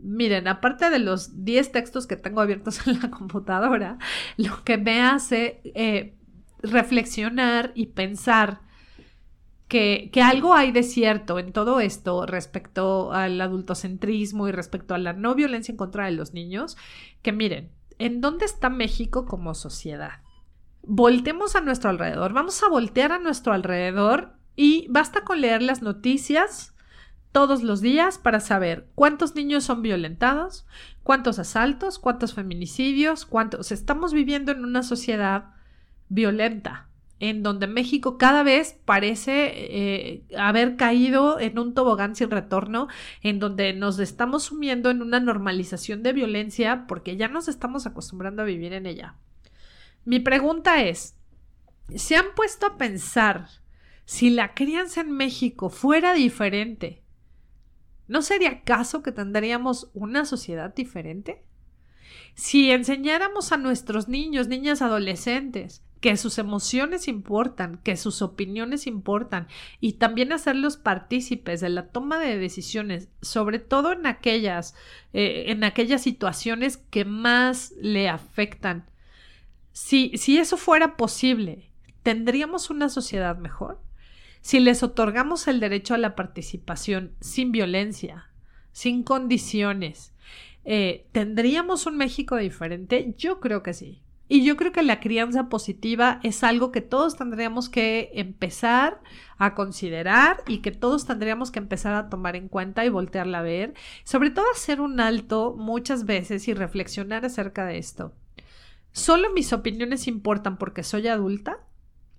Miren, 0.04 0.48
aparte 0.48 0.90
de 0.90 1.00
los 1.00 1.44
10 1.46 1.72
textos 1.72 2.08
que 2.08 2.16
tengo 2.16 2.42
abiertos 2.42 2.88
en 2.88 3.00
la 3.00 3.12
computadora, 3.12 3.98
lo 4.38 4.64
que 4.64 4.78
me 4.78 5.02
hace 5.02 5.62
eh, 5.64 6.16
reflexionar 6.62 7.72
y 7.76 7.88
pensar 7.88 8.62
que, 9.68 10.10
que, 10.12 10.22
algo 10.22 10.54
hay 10.54 10.72
de 10.72 10.84
cierto 10.84 11.40
en 11.40 11.54
todo 11.54 11.80
esto 11.80 12.26
respecto 12.26 13.14
al 13.14 13.40
adultocentrismo 13.40 14.50
y 14.50 14.52
respecto 14.52 14.94
a 14.94 14.98
la 14.98 15.14
no 15.14 15.34
violencia 15.34 15.72
en 15.72 15.78
contra 15.78 16.06
de 16.06 16.12
los 16.12 16.34
niños, 16.34 16.76
que 17.22 17.32
miren, 17.32 17.72
¿en 17.98 18.20
dónde 18.20 18.46
está 18.46 18.70
México 18.70 19.26
como 19.26 19.54
sociedad? 19.54 20.24
Voltemos 20.84 21.56
a 21.56 21.62
nuestro 21.62 21.90
alrededor, 21.90 22.34
vamos 22.34 22.62
a 22.64 22.70
voltear 22.70 23.14
a 23.14 23.20
nuestro 23.20 23.54
alrededor 23.54 24.34
y 24.56 24.88
basta 24.90 25.24
con 25.24 25.40
leer 25.40 25.62
las 25.62 25.82
noticias 25.82 26.71
todos 27.32 27.64
los 27.64 27.82
días 27.82 28.18
para 28.18 28.40
saber 28.40 28.88
cuántos 28.96 29.36
niños 29.36 29.64
son 29.64 29.82
violentados, 29.82 30.66
cuántos 31.04 31.40
asaltos, 31.40 32.00
cuántos 32.00 32.34
feminicidios, 32.34 33.26
cuántos... 33.26 33.72
Estamos 33.72 34.14
viviendo 34.14 34.52
en 34.52 34.66
una 34.66 34.84
sociedad 34.84 35.46
violenta, 36.10 36.90
en 37.20 37.44
donde 37.44 37.68
México 37.68 38.18
cada 38.18 38.44
vez 38.44 38.78
parece 38.84 39.52
eh, 39.54 40.24
haber 40.38 40.76
caído 40.76 41.40
en 41.40 41.58
un 41.58 41.74
tobogán 41.74 42.16
sin 42.16 42.32
retorno, 42.32 42.88
en 43.22 43.40
donde 43.40 43.74
nos 43.74 44.00
estamos 44.00 44.44
sumiendo 44.44 44.90
en 44.90 45.02
una 45.02 45.20
normalización 45.20 46.04
de 46.04 46.14
violencia 46.14 46.86
porque 46.88 47.16
ya 47.16 47.28
nos 47.30 47.48
estamos 47.48 47.86
acostumbrando 47.86 48.42
a 48.42 48.46
vivir 48.46 48.74
en 48.74 48.86
ella. 48.86 49.16
Mi 50.04 50.20
pregunta 50.20 50.82
es, 50.82 51.16
¿se 51.96 52.16
han 52.16 52.34
puesto 52.36 52.66
a 52.66 52.78
pensar 52.78 53.48
si 54.04 54.32
la 54.32 54.54
crianza 54.54 55.02
en 55.02 55.12
México 55.12 55.70
fuera 55.70 56.14
diferente? 56.14 57.01
¿No 58.12 58.22
sería 58.22 58.50
acaso 58.50 59.04
que 59.04 59.14
tendríamos 59.14 59.90
una 59.94 60.26
sociedad 60.26 60.76
diferente? 60.76 61.46
Si 62.36 62.70
enseñáramos 62.70 63.54
a 63.54 63.58
nuestros 63.58 64.10
niños, 64.10 64.50
niñas, 64.50 64.82
adolescentes, 64.82 65.82
que 66.02 66.18
sus 66.18 66.38
emociones 66.38 67.08
importan, 67.08 67.80
que 67.86 67.96
sus 67.96 68.22
opiniones 68.22 68.86
importan 68.86 69.48
y 69.80 69.94
también 69.94 70.34
hacerlos 70.34 70.76
partícipes 70.76 71.62
de 71.62 71.70
la 71.70 71.88
toma 71.88 72.20
de 72.20 72.38
decisiones, 72.38 73.08
sobre 73.22 73.60
todo 73.60 73.94
en 73.94 74.06
aquellas, 74.06 74.76
eh, 75.14 75.46
en 75.48 75.64
aquellas 75.64 76.02
situaciones 76.02 76.76
que 76.76 77.06
más 77.06 77.72
le 77.80 78.10
afectan. 78.10 78.90
Si, 79.72 80.12
si 80.18 80.38
eso 80.38 80.58
fuera 80.58 80.98
posible, 80.98 81.72
¿tendríamos 82.04 82.70
una 82.70 82.90
sociedad 82.90 83.38
mejor? 83.38 83.80
Si 84.42 84.60
les 84.60 84.84
otorgamos 84.84 85.48
el 85.48 85.60
derecho 85.60 85.94
a 85.94 85.98
la 85.98 86.16
participación 86.16 87.14
sin 87.20 87.52
violencia, 87.52 88.30
sin 88.72 89.04
condiciones, 89.04 90.14
eh, 90.66 91.08
¿tendríamos 91.12 91.86
un 91.86 91.98
México 91.98 92.36
diferente? 92.38 93.14
Yo 93.18 93.40
creo 93.40 93.64
que 93.64 93.74
sí. 93.74 94.02
Y 94.28 94.46
yo 94.46 94.56
creo 94.56 94.72
que 94.72 94.82
la 94.82 95.02
crianza 95.02 95.50
positiva 95.50 96.22
es 96.24 96.44
algo 96.46 96.72
que 96.72 96.80
todos 96.80 97.18
tendríamos 97.18 97.68
que 97.68 98.12
empezar 98.14 99.02
a 99.38 99.56
considerar 99.56 100.38
y 100.48 100.60
que 100.60 100.72
todos 100.72 101.06
tendríamos 101.06 101.52
que 101.52 101.60
empezar 101.60 101.96
a 101.96 102.08
tomar 102.10 102.38
en 102.38 102.48
cuenta 102.48 102.86
y 102.86 102.90
voltearla 102.90 103.40
a 103.40 103.42
ver. 103.42 103.74
Sobre 104.06 104.30
todo 104.30 104.46
hacer 104.54 104.80
un 104.80 105.02
alto 105.02 105.54
muchas 105.58 106.06
veces 106.06 106.48
y 106.48 106.54
reflexionar 106.54 107.26
acerca 107.26 107.66
de 107.66 107.78
esto. 107.78 108.14
¿Solo 108.94 109.34
mis 109.34 109.52
opiniones 109.52 110.08
importan 110.08 110.58
porque 110.58 110.84
soy 110.84 111.10
adulta? 111.10 111.60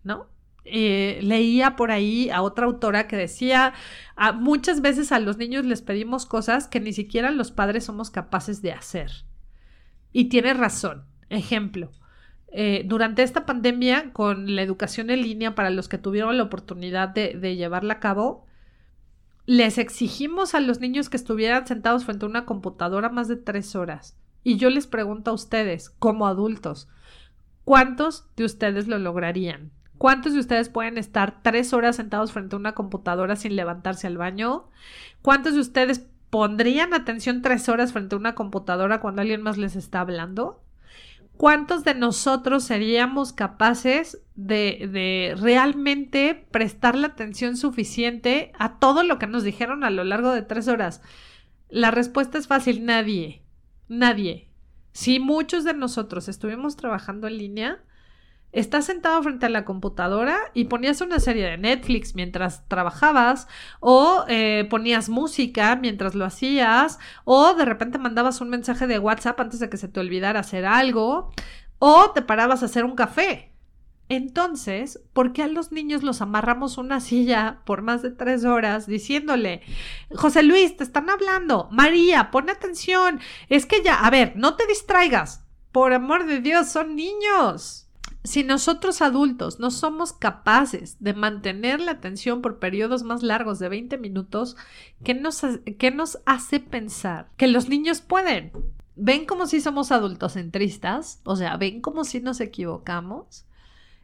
¿No? 0.05 0.27
Eh, 0.65 1.19
leía 1.23 1.75
por 1.75 1.91
ahí 1.91 2.31
a 2.31 2.43
otra 2.43 2.67
autora 2.67 3.09
que 3.09 3.17
decía, 3.17 3.75
a, 4.15 4.33
muchas 4.33 4.81
veces 4.81 5.11
a 5.11 5.19
los 5.19 5.37
niños 5.37 5.65
les 5.65 5.83
pedimos 5.83 6.25
cosas 6.25 6.69
que 6.69 6.81
ni 6.81 6.93
siquiera 6.93 7.31
los 7.31 7.51
padres 7.51 7.85
somos 7.85 8.11
capaces 8.11 8.63
de 8.63 8.73
hacer. 8.73 9.11
Y 10.13 10.27
tiene 10.27 10.55
razón. 10.55 11.05
Ejemplo, 11.31 11.91
eh, 12.49 12.85
durante 12.87 13.23
esta 13.23 13.47
pandemia, 13.47 14.13
con 14.13 14.55
la 14.55 14.63
educación 14.63 15.11
en 15.11 15.23
línea 15.23 15.55
para 15.55 15.71
los 15.71 15.89
que 15.89 15.99
tuvieron 15.99 16.37
la 16.37 16.45
oportunidad 16.45 17.09
de, 17.09 17.35
de 17.35 17.57
llevarla 17.57 17.95
a 17.95 18.01
cabo, 18.01 18.47
les 19.47 19.79
exigimos 19.79 20.55
a 20.55 20.61
los 20.61 20.79
niños 20.79 21.09
que 21.09 21.17
estuvieran 21.17 21.67
sentados 21.67 22.05
frente 22.05 22.27
a 22.27 22.29
una 22.29 22.45
computadora 22.45 23.09
más 23.09 23.27
de 23.27 23.37
tres 23.37 23.75
horas. 23.75 24.17
Y 24.45 24.57
yo 24.57 24.71
les 24.71 24.87
pregunto 24.87 25.31
a 25.31 25.35
ustedes, 25.35 25.91
como 25.91 26.27
adultos, 26.27 26.89
¿cuántos 27.65 28.27
de 28.37 28.45
ustedes 28.45 28.87
lo 28.87 28.99
lograrían? 28.99 29.73
¿Cuántos 30.03 30.33
de 30.33 30.41
ustedes 30.41 30.69
pueden 30.69 30.99
estar 30.99 31.45
tres 31.45 31.73
horas 31.73 31.95
sentados 31.95 32.33
frente 32.33 32.57
a 32.57 32.59
una 32.59 32.73
computadora 32.73 33.37
sin 33.37 33.55
levantarse 33.55 34.09
al 34.09 34.19
baño? 34.19 34.69
¿Cuántos 35.23 35.55
de 35.55 35.61
ustedes 35.61 36.05
pondrían 36.29 36.93
atención 36.93 37.41
tres 37.41 37.69
horas 37.69 37.93
frente 37.93 38.17
a 38.17 38.19
una 38.19 38.35
computadora 38.35 38.99
cuando 38.99 39.23
alguien 39.23 39.43
más 39.43 39.59
les 39.59 39.77
está 39.77 40.01
hablando? 40.01 40.61
¿cuántos 41.37 41.85
de 41.85 41.95
nosotros 41.95 42.65
seríamos 42.65 43.33
capaces 43.33 44.21
de, 44.35 44.89
de, 44.91 45.37
realmente 45.41 46.49
prestar 46.51 46.97
la 46.97 47.07
atención 47.07 47.57
suficiente 47.57 48.51
a 48.59 48.81
todo 48.81 49.05
lo 49.05 49.21
que 49.21 49.29
nos 49.29 49.45
dijeron 49.45 49.85
a 49.85 49.91
lo 49.91 50.03
largo 50.03 50.33
de 50.33 50.43
tres 50.43 50.67
horas? 50.67 51.01
La 51.69 51.93
respuesta 51.93 52.39
es 52.39 52.49
fácil, 52.49 52.85
nadie, 52.85 53.45
nadie. 53.87 54.49
Si 54.91 55.21
muchos 55.21 55.63
de 55.63 55.75
nosotros 55.75 56.29
estuvimos 56.29 56.75
trabajando 56.75 57.29
en 57.29 57.39
línea, 57.39 57.85
estás 58.53 58.85
sentado 58.85 59.23
frente 59.23 59.47
a 59.47 59.49
la 59.49 59.65
computadora 59.65 60.39
y 60.55 60.65
ponías 60.65 61.01
una 61.01 61.19
serie 61.19 61.47
de 61.47 61.59
Netflix 61.59 62.15
mientras 62.15 62.69
trabajabas 62.69 63.49
o 63.81 64.25
eh, 64.29 64.67
ponías 64.71 65.09
música 65.09 65.77
mientras 65.77 66.15
lo 66.15 66.25
hacías 66.25 66.99
o 67.25 67.55
de 67.55 67.65
repente 67.65 67.99
mandabas 67.99 68.41
un 68.41 68.51
mensaje 68.51 68.87
de 68.87 68.99
WhatsApp 68.99 69.41
antes 69.41 69.59
de 69.61 69.71
que 69.71 69.79
se 69.79 69.89
te 69.89 70.01
olvidara 70.01 70.41
hacer 70.41 70.67
algo 70.67 71.33
o 71.79 72.11
te 72.11 72.23
parabas 72.23 72.63
a 72.63 72.67
hacer 72.67 72.85
un 72.85 72.95
café. 72.95 73.53
Entonces, 74.09 75.01
¿por 75.15 75.33
qué 75.33 75.43
a 75.43 75.49
los 75.49 75.73
niños 75.73 76.03
los 76.03 76.21
amarramos 76.21 76.77
una 76.77 77.01
silla 77.01 77.63
por 77.65 77.81
más 77.81 78.03
de 78.03 78.11
tres 78.11 78.45
horas 78.45 78.87
diciéndole, 78.87 79.63
José 80.15 80.43
Luis, 80.43 80.77
te 80.77 80.85
están 80.85 81.09
hablando, 81.09 81.69
María, 81.71 82.31
pon 82.31 82.51
atención, 82.51 83.21
es 83.49 83.65
que 83.65 83.83
ya, 83.83 84.05
a 84.05 84.11
ver, 84.11 84.35
no 84.37 84.55
te 84.57 84.67
distraigas, 84.67 85.47
por 85.71 85.95
amor 85.95 86.27
de 86.27 86.41
Dios, 86.41 86.69
son 86.69 86.95
niños. 86.95 87.89
Si 88.25 88.45
nosotros 88.45 89.03
adultos 89.03 89.59
no 89.59 89.71
somos 89.71 90.13
capaces 90.13 90.97
de 91.01 91.13
mantener 91.13 91.81
la 91.81 91.93
atención 91.93 92.41
por 92.41 92.61
periodos 92.61 93.03
más 93.03 93.23
largos 93.23 93.59
de 93.59 93.69
20 93.69 93.99
minutos, 93.99 94.57
¿qué 95.03 95.15
nos, 95.15 95.43
nos 95.95 96.19
hace 96.25 96.61
pensar 96.61 97.31
que 97.37 97.49
los 97.49 97.69
niños 97.69 98.01
pueden? 98.01 98.53
¿Ven 98.95 99.27
como 99.27 99.47
si 99.47 99.61
somos 99.61 99.91
adultocentristas? 99.91 101.21
O 101.25 101.35
sea, 101.35 101.57
¿ven 101.57 101.81
como 101.81 102.05
si 102.05 102.21
nos 102.21 102.41
equivocamos? 102.41 103.45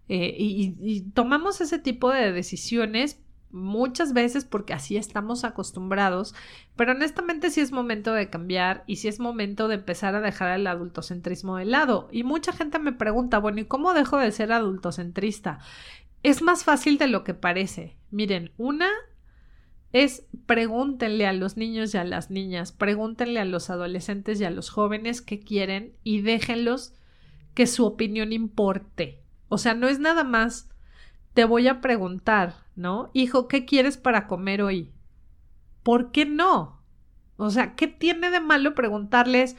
Eh, 0.08 0.34
y 0.38 1.02
tomamos 1.12 1.60
ese 1.60 1.78
tipo 1.78 2.10
de 2.10 2.32
decisiones 2.32 3.20
muchas 3.50 4.12
veces 4.12 4.44
porque 4.44 4.74
así 4.74 4.96
estamos 4.96 5.44
acostumbrados, 5.44 6.34
pero 6.76 6.92
honestamente 6.92 7.50
sí 7.50 7.60
es 7.60 7.72
momento 7.72 8.12
de 8.12 8.30
cambiar 8.30 8.84
y 8.86 8.96
sí 8.96 9.08
es 9.08 9.20
momento 9.20 9.68
de 9.68 9.76
empezar 9.76 10.14
a 10.14 10.20
dejar 10.20 10.58
el 10.58 10.66
adultocentrismo 10.66 11.56
de 11.56 11.64
lado. 11.64 12.08
Y 12.12 12.24
mucha 12.24 12.52
gente 12.52 12.78
me 12.78 12.92
pregunta, 12.92 13.38
bueno, 13.38 13.60
¿y 13.60 13.64
cómo 13.64 13.94
dejo 13.94 14.18
de 14.18 14.32
ser 14.32 14.52
adultocentrista? 14.52 15.58
Es 16.22 16.42
más 16.42 16.64
fácil 16.64 16.98
de 16.98 17.08
lo 17.08 17.24
que 17.24 17.34
parece. 17.34 17.96
Miren, 18.10 18.52
una 18.58 18.88
es 19.92 20.26
pregúntenle 20.46 21.26
a 21.26 21.32
los 21.32 21.56
niños 21.56 21.94
y 21.94 21.98
a 21.98 22.04
las 22.04 22.30
niñas, 22.30 22.72
pregúntenle 22.72 23.40
a 23.40 23.44
los 23.44 23.70
adolescentes 23.70 24.40
y 24.40 24.44
a 24.44 24.50
los 24.50 24.68
jóvenes 24.68 25.22
qué 25.22 25.40
quieren 25.40 25.94
y 26.04 26.20
déjenlos 26.20 26.94
que 27.54 27.66
su 27.66 27.86
opinión 27.86 28.32
importe. 28.32 29.22
O 29.48 29.56
sea, 29.56 29.74
no 29.74 29.88
es 29.88 29.98
nada 29.98 30.24
más 30.24 30.68
te 31.38 31.44
voy 31.44 31.68
a 31.68 31.80
preguntar, 31.80 32.56
¿no? 32.78 33.10
Hijo, 33.12 33.48
¿qué 33.48 33.64
quieres 33.64 33.96
para 33.96 34.26
comer 34.26 34.62
hoy? 34.62 34.92
¿Por 35.82 36.12
qué 36.12 36.24
no? 36.24 36.82
O 37.36 37.50
sea, 37.50 37.74
¿qué 37.74 37.86
tiene 37.86 38.30
de 38.30 38.40
malo 38.40 38.74
preguntarles? 38.74 39.56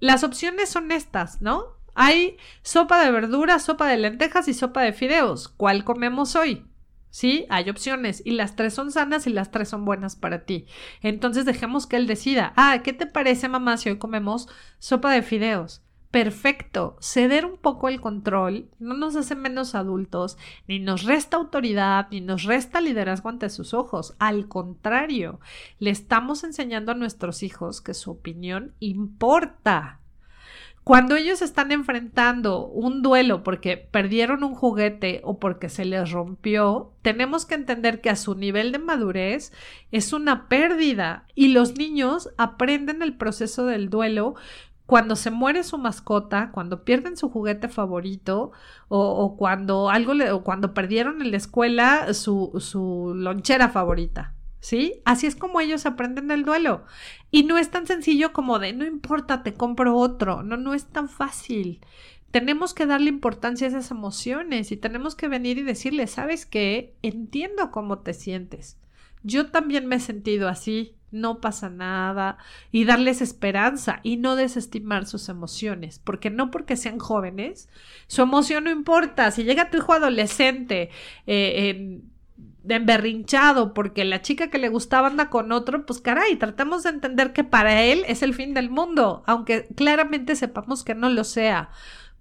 Las 0.00 0.24
opciones 0.24 0.68
son 0.68 0.92
estas, 0.92 1.40
¿no? 1.40 1.76
Hay 1.94 2.36
sopa 2.62 3.02
de 3.02 3.10
verduras, 3.10 3.64
sopa 3.64 3.88
de 3.88 3.96
lentejas 3.96 4.48
y 4.48 4.54
sopa 4.54 4.82
de 4.82 4.92
fideos. 4.92 5.48
¿Cuál 5.48 5.84
comemos 5.84 6.36
hoy? 6.36 6.66
Sí, 7.10 7.46
hay 7.48 7.70
opciones 7.70 8.20
y 8.24 8.32
las 8.32 8.56
tres 8.56 8.74
son 8.74 8.92
sanas 8.92 9.26
y 9.26 9.30
las 9.30 9.50
tres 9.50 9.70
son 9.70 9.84
buenas 9.86 10.16
para 10.16 10.44
ti. 10.44 10.66
Entonces 11.00 11.46
dejemos 11.46 11.86
que 11.86 11.96
él 11.96 12.06
decida. 12.06 12.52
Ah, 12.56 12.82
¿qué 12.82 12.92
te 12.92 13.06
parece, 13.06 13.48
mamá, 13.48 13.78
si 13.78 13.88
hoy 13.88 13.98
comemos 13.98 14.48
sopa 14.78 15.12
de 15.12 15.22
fideos? 15.22 15.85
Perfecto. 16.10 16.96
Ceder 17.00 17.44
un 17.44 17.56
poco 17.56 17.88
el 17.88 18.00
control 18.00 18.70
no 18.78 18.94
nos 18.94 19.16
hace 19.16 19.34
menos 19.34 19.74
adultos, 19.74 20.38
ni 20.66 20.78
nos 20.78 21.04
resta 21.04 21.36
autoridad, 21.36 22.08
ni 22.10 22.20
nos 22.20 22.44
resta 22.44 22.80
liderazgo 22.80 23.28
ante 23.28 23.50
sus 23.50 23.74
ojos. 23.74 24.14
Al 24.18 24.48
contrario, 24.48 25.40
le 25.78 25.90
estamos 25.90 26.44
enseñando 26.44 26.92
a 26.92 26.96
nuestros 26.96 27.42
hijos 27.42 27.80
que 27.80 27.94
su 27.94 28.10
opinión 28.10 28.74
importa. 28.80 30.00
Cuando 30.86 31.16
ellos 31.16 31.42
están 31.42 31.72
enfrentando 31.72 32.64
un 32.64 33.02
duelo 33.02 33.42
porque 33.42 33.76
perdieron 33.76 34.44
un 34.44 34.54
juguete 34.54 35.20
o 35.24 35.40
porque 35.40 35.68
se 35.68 35.84
les 35.84 36.12
rompió, 36.12 36.92
tenemos 37.02 37.44
que 37.44 37.56
entender 37.56 38.00
que 38.00 38.08
a 38.08 38.14
su 38.14 38.36
nivel 38.36 38.70
de 38.70 38.78
madurez 38.78 39.52
es 39.90 40.12
una 40.12 40.48
pérdida 40.48 41.26
y 41.34 41.48
los 41.48 41.76
niños 41.76 42.30
aprenden 42.38 43.02
el 43.02 43.16
proceso 43.16 43.66
del 43.66 43.90
duelo 43.90 44.36
cuando 44.86 45.16
se 45.16 45.32
muere 45.32 45.64
su 45.64 45.78
mascota, 45.78 46.50
cuando 46.52 46.84
pierden 46.84 47.16
su 47.16 47.28
juguete 47.28 47.68
favorito 47.68 48.52
o, 48.88 49.36
cuando 49.36 49.90
algo 49.90 50.14
le, 50.14 50.30
o 50.30 50.44
cuando 50.44 50.74
perdieron 50.74 51.20
en 51.20 51.32
la 51.32 51.36
escuela 51.36 52.14
su, 52.14 52.52
su 52.60 53.12
lonchera 53.14 53.68
favorita. 53.68 54.32
¿Sí? 54.60 55.02
Así 55.04 55.26
es 55.26 55.36
como 55.36 55.60
ellos 55.60 55.86
aprenden 55.86 56.30
el 56.30 56.44
duelo. 56.44 56.84
Y 57.30 57.44
no 57.44 57.58
es 57.58 57.70
tan 57.70 57.86
sencillo 57.86 58.32
como 58.32 58.58
de 58.58 58.72
no 58.72 58.84
importa, 58.84 59.42
te 59.42 59.54
compro 59.54 59.96
otro. 59.96 60.42
No, 60.42 60.56
no 60.56 60.74
es 60.74 60.86
tan 60.86 61.08
fácil. 61.08 61.80
Tenemos 62.30 62.74
que 62.74 62.86
darle 62.86 63.08
importancia 63.08 63.66
a 63.66 63.70
esas 63.70 63.90
emociones 63.90 64.72
y 64.72 64.76
tenemos 64.76 65.14
que 65.14 65.28
venir 65.28 65.58
y 65.58 65.62
decirle, 65.62 66.06
¿sabes 66.06 66.46
qué? 66.46 66.96
Entiendo 67.02 67.70
cómo 67.70 68.00
te 68.00 68.12
sientes. 68.12 68.78
Yo 69.22 69.50
también 69.50 69.86
me 69.86 69.96
he 69.96 70.00
sentido 70.00 70.48
así 70.48 70.96
no 71.10 71.40
pasa 71.40 71.68
nada 71.70 72.38
y 72.72 72.84
darles 72.84 73.22
esperanza 73.22 74.00
y 74.02 74.16
no 74.16 74.36
desestimar 74.36 75.06
sus 75.06 75.28
emociones, 75.28 76.00
porque 76.02 76.30
no 76.30 76.50
porque 76.50 76.76
sean 76.76 76.98
jóvenes, 76.98 77.68
su 78.06 78.22
emoción 78.22 78.64
no 78.64 78.70
importa. 78.70 79.30
Si 79.30 79.44
llega 79.44 79.70
tu 79.70 79.78
hijo 79.78 79.92
adolescente, 79.92 80.90
eh, 81.26 82.00
emberrinchado 82.68 83.74
porque 83.74 84.04
la 84.04 84.22
chica 84.22 84.50
que 84.50 84.58
le 84.58 84.68
gustaba 84.68 85.08
anda 85.08 85.30
con 85.30 85.52
otro, 85.52 85.86
pues 85.86 86.00
caray, 86.00 86.36
tratamos 86.36 86.82
de 86.82 86.90
entender 86.90 87.32
que 87.32 87.44
para 87.44 87.82
él 87.82 88.04
es 88.08 88.22
el 88.22 88.34
fin 88.34 88.54
del 88.54 88.70
mundo, 88.70 89.22
aunque 89.26 89.68
claramente 89.76 90.34
sepamos 90.34 90.82
que 90.82 90.94
no 90.94 91.08
lo 91.08 91.24
sea 91.24 91.70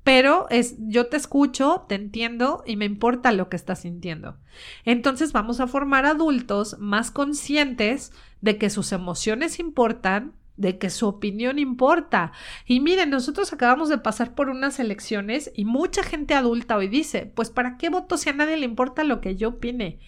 pero 0.05 0.45
es 0.51 0.75
yo 0.77 1.07
te 1.07 1.17
escucho, 1.17 1.83
te 1.89 1.95
entiendo 1.95 2.63
y 2.67 2.75
me 2.75 2.85
importa 2.85 3.31
lo 3.31 3.49
que 3.49 3.55
estás 3.55 3.79
sintiendo. 3.79 4.37
Entonces 4.85 5.33
vamos 5.33 5.59
a 5.59 5.65
formar 5.65 6.05
adultos 6.05 6.77
más 6.77 7.09
conscientes 7.09 8.13
de 8.45 8.59
que 8.59 8.69
sus 8.69 8.91
emociones 8.91 9.59
importan, 9.59 10.33
de 10.55 10.77
que 10.77 10.91
su 10.91 11.07
opinión 11.07 11.57
importa. 11.57 12.31
Y 12.67 12.79
miren, 12.79 13.09
nosotros 13.09 13.51
acabamos 13.51 13.89
de 13.89 13.97
pasar 13.97 14.35
por 14.35 14.49
unas 14.49 14.79
elecciones 14.79 15.51
y 15.55 15.65
mucha 15.65 16.03
gente 16.03 16.35
adulta 16.35 16.77
hoy 16.77 16.87
dice, 16.87 17.25
pues 17.35 17.49
¿para 17.49 17.77
qué 17.77 17.89
voto 17.89 18.17
si 18.17 18.29
a 18.29 18.33
nadie 18.33 18.55
le 18.57 18.65
importa 18.67 19.03
lo 19.03 19.19
que 19.19 19.35
yo 19.35 19.49
opine? 19.49 19.99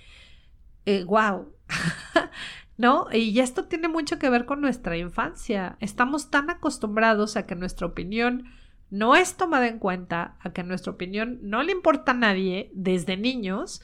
Eh, 0.85 1.03
wow. 1.05 1.51
¿No? 2.77 3.07
Y 3.11 3.39
esto 3.39 3.65
tiene 3.65 3.87
mucho 3.87 4.19
que 4.19 4.29
ver 4.29 4.45
con 4.45 4.61
nuestra 4.61 4.95
infancia. 4.97 5.75
Estamos 5.79 6.29
tan 6.29 6.51
acostumbrados 6.51 7.37
a 7.37 7.47
que 7.47 7.55
nuestra 7.55 7.87
opinión 7.87 8.51
no 8.91 9.15
es 9.15 9.35
tomada 9.35 9.67
en 9.67 9.79
cuenta, 9.79 10.37
a 10.41 10.53
que 10.53 10.61
nuestra 10.61 10.91
opinión 10.91 11.39
no 11.41 11.63
le 11.63 11.71
importa 11.71 12.11
a 12.11 12.15
nadie 12.15 12.69
desde 12.75 13.17
niños, 13.17 13.81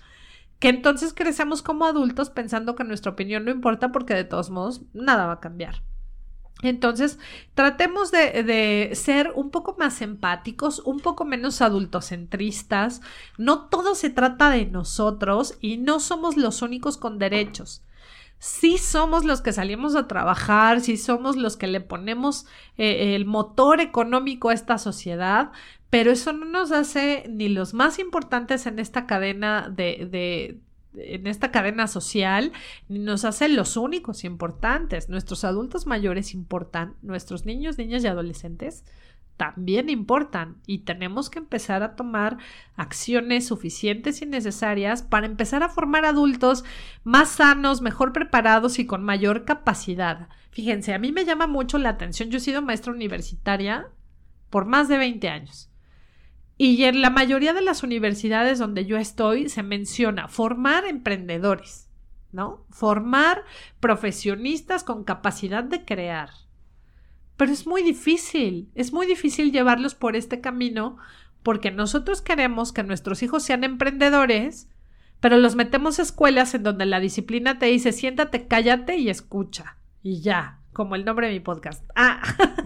que 0.63 0.69
entonces 0.69 1.13
crecemos 1.13 1.61
como 1.61 1.83
adultos 1.83 2.29
pensando 2.29 2.73
que 2.73 2.85
nuestra 2.85 3.11
opinión 3.11 3.43
no 3.43 3.51
importa 3.51 3.91
porque 3.91 4.13
de 4.13 4.23
todos 4.23 4.49
modos 4.49 4.83
nada 4.93 5.25
va 5.25 5.33
a 5.33 5.39
cambiar. 5.41 5.83
Entonces, 6.61 7.19
tratemos 7.53 8.11
de, 8.11 8.89
ser 8.93 9.33
un 9.35 9.49
poco 9.49 9.75
más 9.77 10.01
empáticos, 10.01 10.79
un 10.79 11.01
poco 11.01 11.25
menos 11.25 11.61
adultocentristas. 11.61 13.01
No 13.37 13.67
todo 13.67 13.93
se 13.93 14.09
trata 14.09 14.51
de 14.51 14.65
nosotros 14.65 15.57
y 15.59 15.75
no 15.75 15.99
somos 15.99 16.37
los 16.37 16.61
únicos 16.61 16.95
con 16.95 17.19
derechos. 17.19 17.83
Sí 18.39 18.77
somos 18.77 19.25
los 19.25 19.41
que 19.41 19.51
salimos 19.51 19.97
a 19.97 20.07
trabajar, 20.07 20.79
sí 20.79 20.95
somos 20.95 21.35
los 21.35 21.57
que 21.57 21.67
le 21.67 21.81
ponemos 21.81 22.45
eh, 22.77 23.15
el 23.15 23.25
motor 23.25 23.81
económico 23.81 24.47
a 24.47 24.53
esta 24.53 24.77
sociedad, 24.77 25.51
pero 25.93 26.09
eso 26.09 26.33
no 26.33 26.45
nos 26.45 26.71
hace 26.71 27.23
ni 27.29 27.49
los 27.49 27.75
más 27.75 27.99
importantes 27.99 28.65
en 28.65 28.79
esta 28.79 29.05
cadena 29.05 29.69
de 29.69 30.59
en 30.95 31.27
esta 31.27 31.51
cadena 31.51 31.85
social 31.85 32.51
nos 32.89 33.25
hacen 33.25 33.55
los 33.55 33.77
únicos 33.77 34.23
importantes. 34.23 35.07
Nuestros 35.07 35.43
adultos 35.43 35.85
mayores 35.85 36.33
importan, 36.33 36.95
nuestros 37.03 37.45
niños, 37.45 37.77
niñas 37.77 38.03
y 38.03 38.07
adolescentes 38.07 38.85
también 39.37 39.87
importan 39.87 40.57
y 40.65 40.79
tenemos 40.79 41.29
que 41.29 41.37
empezar 41.37 41.83
a 41.83 41.95
tomar 41.95 42.39
acciones 42.75 43.45
suficientes 43.45 44.23
y 44.23 44.25
necesarias 44.25 45.03
para 45.03 45.27
empezar 45.27 45.61
a 45.61 45.69
formar 45.69 46.05
adultos 46.05 46.63
más 47.03 47.29
sanos, 47.29 47.83
mejor 47.83 48.13
preparados 48.13 48.79
y 48.79 48.87
con 48.87 49.03
mayor 49.03 49.45
capacidad. 49.45 50.27
Fíjense, 50.49 50.95
a 50.95 50.97
mí 50.97 51.11
me 51.11 51.25
llama 51.25 51.45
mucho 51.45 51.77
la 51.77 51.89
atención, 51.89 52.31
yo 52.31 52.37
he 52.37 52.41
sido 52.41 52.63
maestra 52.63 52.91
universitaria 52.91 53.89
por 54.49 54.65
más 54.65 54.87
de 54.87 54.97
20 54.97 55.29
años. 55.29 55.69
Y 56.57 56.83
en 56.83 57.01
la 57.01 57.09
mayoría 57.09 57.53
de 57.53 57.61
las 57.61 57.83
universidades 57.83 58.59
donde 58.59 58.85
yo 58.85 58.97
estoy 58.97 59.49
se 59.49 59.63
menciona 59.63 60.27
formar 60.27 60.85
emprendedores, 60.85 61.89
¿no? 62.31 62.65
Formar 62.69 63.43
profesionistas 63.79 64.83
con 64.83 65.03
capacidad 65.03 65.63
de 65.63 65.83
crear. 65.83 66.29
Pero 67.37 67.51
es 67.51 67.65
muy 67.65 67.81
difícil, 67.81 68.69
es 68.75 68.93
muy 68.93 69.07
difícil 69.07 69.51
llevarlos 69.51 69.95
por 69.95 70.15
este 70.15 70.41
camino 70.41 70.97
porque 71.41 71.71
nosotros 71.71 72.21
queremos 72.21 72.71
que 72.71 72.83
nuestros 72.83 73.21
hijos 73.23 73.43
sean 73.43 73.63
emprendedores, 73.63 74.69
pero 75.19 75.37
los 75.37 75.55
metemos 75.55 75.99
a 75.99 76.03
escuelas 76.03 76.53
en 76.53 76.63
donde 76.63 76.85
la 76.85 76.99
disciplina 76.99 77.59
te 77.59 77.65
dice 77.65 77.91
siéntate, 77.91 78.47
cállate 78.47 78.97
y 78.97 79.09
escucha. 79.09 79.77
Y 80.03 80.21
ya, 80.21 80.59
como 80.71 80.95
el 80.95 81.05
nombre 81.05 81.27
de 81.27 81.33
mi 81.33 81.39
podcast. 81.39 81.83
Ah, 81.95 82.21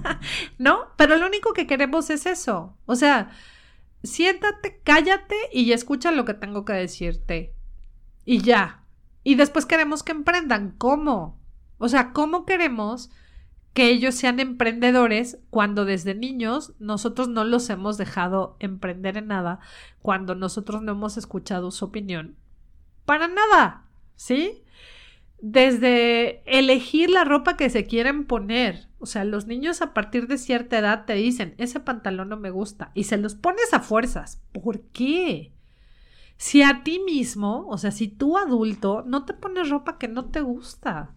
¿no? 0.57 0.87
Pero 0.97 1.17
lo 1.17 1.25
único 1.25 1.53
que 1.53 1.67
queremos 1.67 2.09
es 2.09 2.25
eso. 2.25 2.77
O 2.85 2.95
sea, 2.95 3.31
siéntate, 4.03 4.81
cállate 4.83 5.35
y 5.51 5.71
escucha 5.71 6.11
lo 6.11 6.25
que 6.25 6.33
tengo 6.33 6.65
que 6.65 6.73
decirte. 6.73 7.53
Y 8.25 8.41
ya. 8.41 8.83
Y 9.23 9.35
después 9.35 9.65
queremos 9.65 10.03
que 10.03 10.11
emprendan. 10.11 10.75
¿Cómo? 10.77 11.39
O 11.77 11.89
sea, 11.89 12.13
¿cómo 12.13 12.45
queremos 12.45 13.09
que 13.73 13.89
ellos 13.89 14.15
sean 14.15 14.39
emprendedores 14.39 15.39
cuando 15.49 15.85
desde 15.85 16.15
niños 16.15 16.73
nosotros 16.79 17.29
no 17.29 17.43
los 17.43 17.69
hemos 17.69 17.97
dejado 17.97 18.57
emprender 18.59 19.17
en 19.17 19.27
nada, 19.27 19.59
cuando 20.01 20.33
nosotros 20.33 20.81
no 20.81 20.93
hemos 20.93 21.17
escuchado 21.17 21.71
su 21.71 21.85
opinión? 21.85 22.37
Para 23.05 23.27
nada. 23.27 23.85
¿Sí? 24.15 24.63
Desde 25.39 26.41
elegir 26.45 27.09
la 27.09 27.23
ropa 27.23 27.57
que 27.57 27.69
se 27.69 27.85
quieren 27.85 28.25
poner, 28.25 28.87
o 28.99 29.05
sea, 29.05 29.23
los 29.23 29.45
niños 29.45 29.81
a 29.81 29.93
partir 29.93 30.27
de 30.27 30.37
cierta 30.37 30.79
edad 30.79 31.05
te 31.05 31.13
dicen, 31.13 31.53
ese 31.57 31.79
pantalón 31.79 32.29
no 32.29 32.37
me 32.37 32.49
gusta, 32.49 32.91
y 32.95 33.03
se 33.03 33.17
los 33.17 33.35
pones 33.35 33.73
a 33.73 33.79
fuerzas. 33.79 34.41
¿Por 34.51 34.81
qué? 34.81 35.51
Si 36.37 36.61
a 36.61 36.83
ti 36.83 36.99
mismo, 36.99 37.67
o 37.67 37.77
sea, 37.77 37.91
si 37.91 38.07
tú 38.07 38.37
adulto, 38.37 39.03
no 39.05 39.25
te 39.25 39.33
pones 39.33 39.69
ropa 39.69 39.97
que 39.97 40.07
no 40.07 40.25
te 40.25 40.41
gusta 40.41 41.13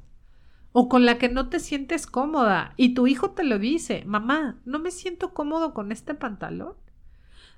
o 0.73 0.89
con 0.89 1.05
la 1.05 1.19
que 1.19 1.29
no 1.29 1.49
te 1.49 1.61
sientes 1.61 2.07
cómoda 2.07 2.75
y 2.77 2.95
tu 2.95 3.07
hijo 3.07 3.33
te 3.33 3.45
lo 3.45 3.59
dice, 3.59 4.05
mamá, 4.07 4.59
no 4.65 4.79
me 4.79 4.91
siento 4.91 5.35
cómodo 5.35 5.75
con 5.75 5.93
este 5.93 6.15
pantalón. 6.15 6.75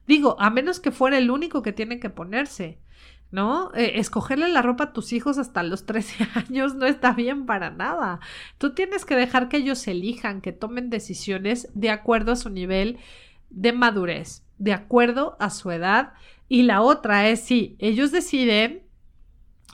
Digo, 0.07 0.37
a 0.41 0.51
menos 0.51 0.81
que 0.81 0.91
fuera 0.91 1.19
el 1.19 1.31
único 1.31 1.63
que 1.63 1.73
tiene 1.73 2.01
que 2.01 2.11
ponerse. 2.11 2.79
¿No? 3.33 3.73
Eh, 3.75 3.99
escogerle 3.99 4.49
la 4.49 4.63
ropa 4.63 4.85
a 4.85 4.93
tus 4.93 5.13
hijos 5.13 5.39
hasta 5.39 5.63
los 5.65 5.87
13 5.87 6.29
años 6.35 6.77
no 6.77 6.87
está 6.87 7.13
bien 7.13 7.47
para 7.47 7.71
nada. 7.71 8.21
Tú 8.59 8.75
tienes 8.75 9.05
que 9.05 9.17
dejar 9.17 9.49
que 9.49 9.57
ellos 9.57 9.89
elijan, 9.89 10.41
que 10.41 10.53
tomen 10.53 10.91
decisiones 10.91 11.69
de 11.75 11.91
acuerdo 11.91 12.33
a 12.33 12.37
su 12.37 12.51
nivel 12.51 12.99
de 13.51 13.73
madurez, 13.73 14.45
de 14.59 14.73
acuerdo 14.73 15.37
a 15.41 15.51
su 15.51 15.71
edad. 15.71 16.13
Y 16.49 16.63
la 16.63 16.83
otra 16.83 17.29
es, 17.29 17.41
sí, 17.41 17.75
ellos 17.79 18.13
deciden 18.13 18.83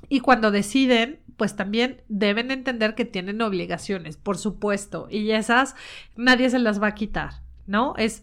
y 0.09 0.21
cuando 0.21 0.53
deciden, 0.53 1.21
pues 1.37 1.57
también 1.57 2.03
deben 2.09 2.53
entender 2.53 2.95
que 2.95 3.05
tienen 3.05 3.43
obligaciones, 3.43 4.17
por 4.17 4.39
supuesto, 4.39 5.09
y 5.11 5.33
esas 5.33 5.75
nadie 6.17 6.51
se 6.51 6.61
las 6.61 6.81
va 6.81 6.89
a 6.89 6.95
quitar, 6.95 7.43
¿no? 7.67 7.95
Es, 7.97 8.23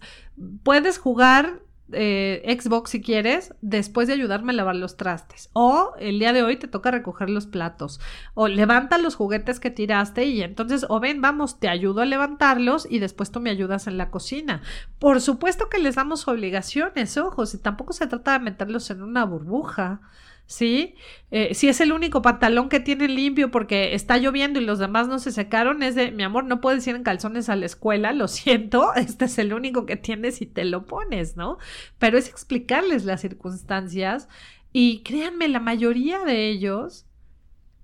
puedes 0.64 0.98
jugar 0.98 1.62
eh, 1.92 2.58
Xbox 2.60 2.92
si 2.92 3.02
quieres, 3.02 3.54
después 3.62 4.08
de 4.08 4.14
ayudarme 4.14 4.54
a 4.54 4.56
lavar 4.56 4.76
los 4.76 4.98
trastes. 4.98 5.50
O 5.54 5.94
el 6.00 6.20
día 6.20 6.34
de 6.34 6.44
hoy 6.44 6.58
te 6.58 6.68
toca 6.68 6.92
recoger 6.92 7.30
los 7.30 7.46
platos. 7.46 8.00
O 8.34 8.48
levanta 8.48 8.98
los 8.98 9.16
juguetes 9.16 9.60
que 9.60 9.72
tiraste 9.72 10.26
y 10.26 10.42
entonces, 10.42 10.86
o 10.90 11.00
ven, 11.00 11.22
vamos, 11.22 11.60
te 11.60 11.68
ayudo 11.68 12.02
a 12.02 12.06
levantarlos 12.06 12.88
y 12.90 13.00
después 13.00 13.32
tú 13.32 13.40
me 13.40 13.50
ayudas 13.50 13.88
en 13.88 13.98
la 13.98 14.10
cocina. 14.10 14.62
Por 15.00 15.22
supuesto 15.22 15.70
que 15.70 15.80
les 15.80 15.96
damos 15.96 16.28
obligaciones, 16.28 17.18
ojos, 17.18 17.54
y 17.54 17.60
tampoco 17.60 17.94
se 17.94 18.08
trata 18.08 18.34
de 18.34 18.40
meterlos 18.40 18.90
en 18.90 19.02
una 19.04 19.26
burbuja. 19.26 20.02
¿Sí? 20.48 20.96
Eh, 21.32 21.54
si 21.54 21.68
es 21.68 21.82
el 21.82 21.92
único 21.92 22.22
pantalón 22.22 22.70
que 22.70 22.80
tienen 22.80 23.16
limpio 23.16 23.52
porque 23.52 23.96
está 23.96 24.18
lloviendo 24.18 24.60
y 24.60 24.66
los 24.66 24.80
demás 24.80 25.08
no 25.08 25.20
se 25.20 25.32
secaron, 25.32 25.84
es 25.84 25.96
de, 25.96 26.12
mi 26.12 26.24
amor, 26.24 26.46
no 26.46 26.62
puedes 26.62 26.86
ir 26.88 26.96
en 26.96 27.04
calzones 27.04 27.50
a 27.50 27.56
la 27.56 27.66
escuela, 27.66 28.14
lo 28.14 28.28
siento, 28.30 28.94
este 28.96 29.26
es 29.26 29.38
el 29.38 29.54
único 29.54 29.86
que 29.86 29.96
tienes 29.96 30.42
y 30.42 30.46
te 30.46 30.66
lo 30.66 30.86
pones, 30.86 31.36
¿no? 31.36 31.58
Pero 32.00 32.18
es 32.18 32.30
explicarles 32.30 33.06
las 33.06 33.22
circunstancias 33.22 34.28
y 34.72 35.02
créanme, 35.04 35.48
la 35.48 35.60
mayoría 35.60 36.24
de 36.26 36.50
ellos 36.50 37.06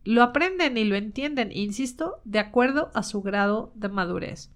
lo 0.04 0.24
aprenden 0.24 0.78
y 0.78 0.84
lo 0.84 0.96
entienden, 0.96 1.52
insisto, 1.52 2.22
de 2.26 2.40
acuerdo 2.40 2.92
a 2.94 3.04
su 3.04 3.22
grado 3.22 3.72
de 3.76 3.90
madurez. 3.90 4.50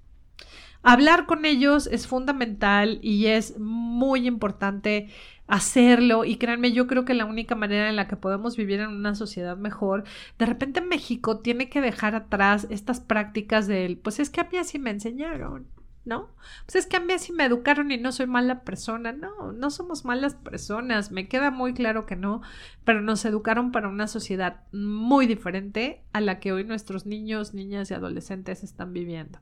Hablar 0.87 1.25
con 1.25 1.45
ellos 1.45 1.87
es 1.87 2.05
fundamental 2.05 2.99
y 3.01 3.27
es 3.27 3.57
muy 3.57 4.27
importante 4.27 5.09
hacerlo 5.47 6.25
y 6.25 6.37
créanme, 6.37 6.71
yo 6.71 6.87
creo 6.87 7.05
que 7.05 7.13
la 7.13 7.25
única 7.25 7.55
manera 7.55 7.89
en 7.89 7.95
la 7.95 8.07
que 8.07 8.15
podemos 8.15 8.57
vivir 8.57 8.79
en 8.79 8.89
una 8.89 9.15
sociedad 9.15 9.57
mejor, 9.57 10.03
de 10.39 10.45
repente 10.45 10.81
México 10.81 11.39
tiene 11.39 11.69
que 11.69 11.81
dejar 11.81 12.15
atrás 12.15 12.67
estas 12.69 12.99
prácticas 12.99 13.67
del, 13.67 13.97
pues 13.97 14.19
es 14.19 14.29
que 14.29 14.41
a 14.41 14.49
mí 14.51 14.57
así 14.57 14.79
me 14.79 14.89
enseñaron, 14.91 15.67
¿no? 16.03 16.29
Pues 16.65 16.75
es 16.75 16.87
que 16.87 16.97
a 16.97 16.99
mí 16.99 17.13
así 17.13 17.33
me 17.33 17.45
educaron 17.45 17.91
y 17.91 17.97
no 17.97 18.11
soy 18.11 18.27
mala 18.27 18.61
persona, 18.63 19.11
no, 19.11 19.51
no 19.51 19.69
somos 19.69 20.05
malas 20.05 20.35
personas, 20.35 21.11
me 21.11 21.27
queda 21.27 21.51
muy 21.51 21.73
claro 21.73 22.05
que 22.05 22.15
no, 22.15 22.41
pero 22.83 23.01
nos 23.01 23.25
educaron 23.25 23.71
para 23.71 23.89
una 23.89 24.07
sociedad 24.07 24.63
muy 24.71 25.27
diferente 25.27 26.03
a 26.13 26.21
la 26.21 26.39
que 26.39 26.53
hoy 26.53 26.63
nuestros 26.63 27.05
niños, 27.05 27.53
niñas 27.53 27.91
y 27.91 27.93
adolescentes 27.93 28.63
están 28.63 28.93
viviendo. 28.93 29.39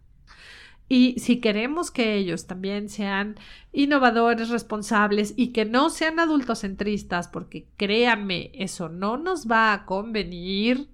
Y 0.96 1.18
si 1.18 1.40
queremos 1.40 1.90
que 1.90 2.14
ellos 2.14 2.46
también 2.46 2.88
sean 2.88 3.34
innovadores, 3.72 4.50
responsables 4.50 5.34
y 5.36 5.48
que 5.48 5.66
no 5.66 5.90
sean 5.90 6.20
adultocentristas, 6.20 7.28
porque 7.28 7.66
créanme, 7.78 8.52
eso 8.54 8.90
no 8.90 9.18
nos 9.18 9.50
va 9.50 9.74
a 9.74 9.88
convenir, 9.88 10.92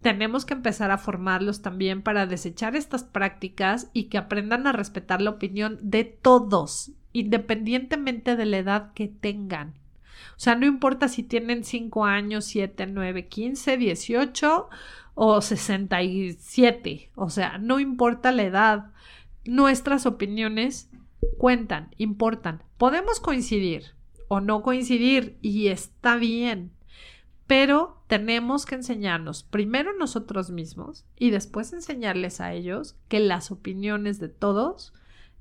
tenemos 0.00 0.44
que 0.44 0.54
empezar 0.54 0.92
a 0.92 0.98
formarlos 0.98 1.60
también 1.60 2.02
para 2.02 2.26
desechar 2.26 2.76
estas 2.76 3.02
prácticas 3.02 3.90
y 3.92 4.04
que 4.04 4.18
aprendan 4.18 4.68
a 4.68 4.72
respetar 4.72 5.20
la 5.20 5.30
opinión 5.30 5.80
de 5.82 6.04
todos, 6.04 6.92
independientemente 7.12 8.36
de 8.36 8.46
la 8.46 8.58
edad 8.58 8.92
que 8.92 9.08
tengan. 9.08 9.74
O 10.36 10.40
sea, 10.40 10.54
no 10.54 10.66
importa 10.66 11.08
si 11.08 11.22
tienen 11.22 11.64
5 11.64 12.04
años, 12.04 12.44
7, 12.44 12.86
9, 12.86 13.28
15, 13.28 13.76
18 13.76 14.68
o 15.14 15.40
67. 15.40 17.10
O 17.14 17.30
sea, 17.30 17.58
no 17.58 17.80
importa 17.80 18.32
la 18.32 18.42
edad. 18.42 18.92
Nuestras 19.44 20.06
opiniones 20.06 20.90
cuentan, 21.38 21.94
importan. 21.98 22.62
Podemos 22.78 23.20
coincidir 23.20 23.94
o 24.28 24.40
no 24.40 24.62
coincidir 24.62 25.38
y 25.42 25.68
está 25.68 26.16
bien. 26.16 26.72
Pero 27.46 28.02
tenemos 28.06 28.64
que 28.64 28.74
enseñarnos 28.74 29.42
primero 29.42 29.92
nosotros 29.96 30.50
mismos 30.50 31.04
y 31.18 31.30
después 31.30 31.72
enseñarles 31.72 32.40
a 32.40 32.54
ellos 32.54 32.96
que 33.08 33.20
las 33.20 33.50
opiniones 33.50 34.18
de 34.18 34.28
todos 34.28 34.94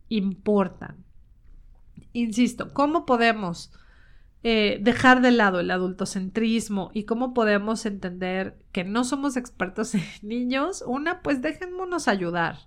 importan. 0.10 1.06
Insisto, 2.12 2.74
¿cómo 2.74 3.06
podemos 3.06 3.72
eh, 4.44 4.78
dejar 4.82 5.22
de 5.22 5.32
lado 5.32 5.62
el 5.62 5.72
adultocentrismo 5.72 6.92
y 6.94 7.06
cómo 7.06 7.34
podemos 7.34 7.86
entender 7.86 8.58
que 8.74 8.84
no 8.84 9.06
somos 9.06 9.38
expertos 9.38 9.96
en 9.96 10.04
niños, 10.22 10.84
una, 10.86 11.22
pues 11.22 11.42
déjenmonos 11.42 12.08
ayudar. 12.08 12.58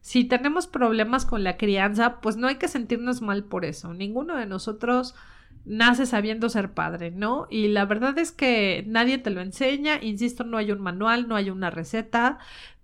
Si 0.00 0.24
tenemos 0.24 0.68
problemas 0.68 1.26
con 1.26 1.42
la 1.42 1.56
crianza, 1.56 2.20
pues 2.20 2.36
no 2.36 2.46
hay 2.46 2.56
que 2.56 2.68
sentirnos 2.68 3.22
mal 3.22 3.42
por 3.42 3.64
eso. 3.64 3.92
Ninguno 3.92 4.36
de 4.36 4.46
nosotros 4.46 5.16
nace 5.64 6.06
sabiendo 6.06 6.48
ser 6.48 6.72
padre, 6.74 7.10
¿no? 7.10 7.48
Y 7.50 7.68
la 7.68 7.86
verdad 7.86 8.16
es 8.18 8.30
que 8.30 8.84
nadie 8.86 9.18
te 9.18 9.30
lo 9.30 9.40
enseña, 9.40 10.00
insisto, 10.00 10.44
no 10.44 10.58
hay 10.58 10.70
un 10.70 10.80
manual, 10.80 11.26
no 11.26 11.34
hay 11.34 11.50
una 11.50 11.70
receta, 11.70 12.38